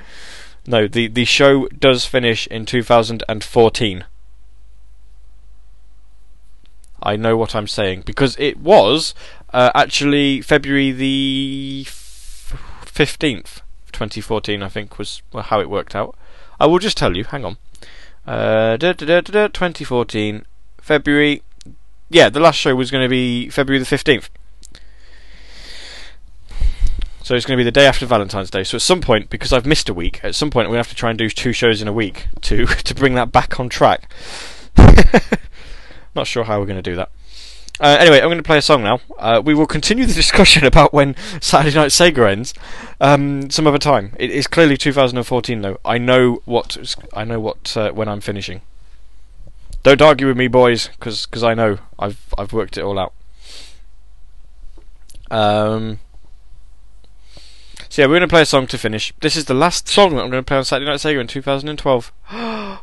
[0.67, 4.05] No, the the show does finish in 2014.
[7.03, 9.13] I know what I'm saying because it was
[9.53, 13.61] uh, actually February the f- 15th,
[13.91, 16.17] 2014, I think was how it worked out.
[16.59, 17.25] I will just tell you.
[17.25, 17.57] Hang on.
[18.25, 20.45] Uh, da, da, da, da, da, 2014
[20.85, 21.41] February.
[22.11, 24.29] Yeah, the last show was going to be February the 15th.
[27.23, 28.63] So it's going to be the day after Valentine's Day.
[28.63, 30.87] So at some point, because I've missed a week, at some point we're going to
[30.87, 33.59] have to try and do two shows in a week to to bring that back
[33.59, 34.11] on track.
[36.15, 37.09] Not sure how we're going to do that.
[37.79, 39.01] Uh, anyway, I'm going to play a song now.
[39.17, 42.53] Uh, we will continue the discussion about when Saturday Night Sega ends
[43.01, 44.13] um, some other time.
[44.19, 45.79] It is clearly 2014, though.
[45.83, 48.61] I know what I know what uh, when I'm finishing.
[49.85, 53.13] Don't argue with me, boys, because I know I've I've worked it all out.
[55.29, 55.99] Um.
[57.89, 59.13] So yeah, we're to play a song to finish.
[59.21, 62.11] This is the last song that I'm to play on Saturday Night Sega in 2012.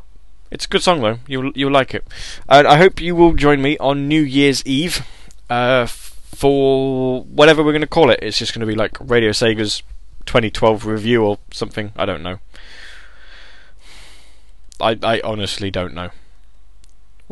[0.53, 1.19] It's a good song though.
[1.27, 2.07] You'll you'll like it.
[2.47, 5.05] And I hope you will join me on New Year's Eve
[5.49, 8.19] uh, for whatever we're to call it.
[8.21, 9.83] It's just to be like Radio Sega's
[10.27, 11.93] 2012 review or something.
[11.97, 12.39] I don't know.
[14.79, 16.11] I I honestly don't know.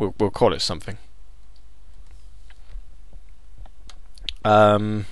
[0.01, 0.97] We'll we'll call it something.
[4.43, 5.05] Um.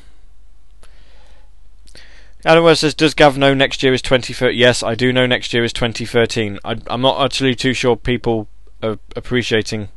[2.44, 5.64] Adam says, "Does Gav know next year is 2013?" Yes, I do know next year
[5.64, 6.57] is 2013.
[6.66, 8.48] I, I'm not actually too sure people
[8.82, 9.90] are appreciating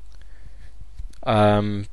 [1.23, 1.87] um,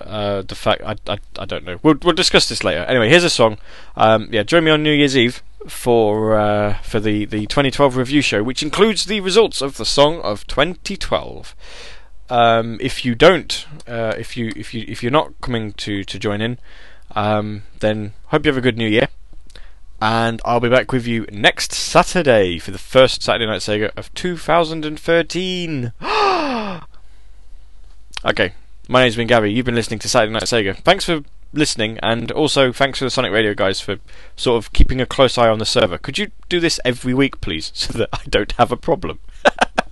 [0.00, 0.82] uh, the fact.
[0.84, 1.78] I, I, I don't know.
[1.84, 2.80] We'll we'll discuss this later.
[2.80, 3.56] Anyway, here's a song.
[3.94, 8.22] Um, yeah, join me on New Year's Eve for uh, for the the 2012 review
[8.22, 11.54] show, which includes the results of the song of 2012.
[12.30, 16.18] Um, if you don't, uh, if you if you if you're not coming to to
[16.18, 16.58] join in.
[17.14, 19.08] Um, then hope you have a good new year.
[20.00, 24.12] And I'll be back with you next Saturday for the first Saturday Night Sega of
[24.14, 25.92] 2013.
[28.24, 28.52] okay,
[28.88, 29.52] my name's been Gabby.
[29.52, 30.76] You've been listening to Saturday Night Sega.
[30.78, 31.22] Thanks for
[31.52, 33.98] listening, and also thanks for the Sonic Radio guys for
[34.36, 35.98] sort of keeping a close eye on the server.
[35.98, 39.18] Could you do this every week, please, so that I don't have a problem?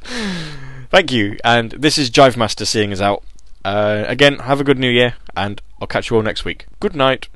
[0.90, 3.22] Thank you, and this is Jive Master seeing us out.
[3.64, 6.66] Uh, again, have a good new year, and I'll catch you all next week.
[6.80, 7.28] Good night.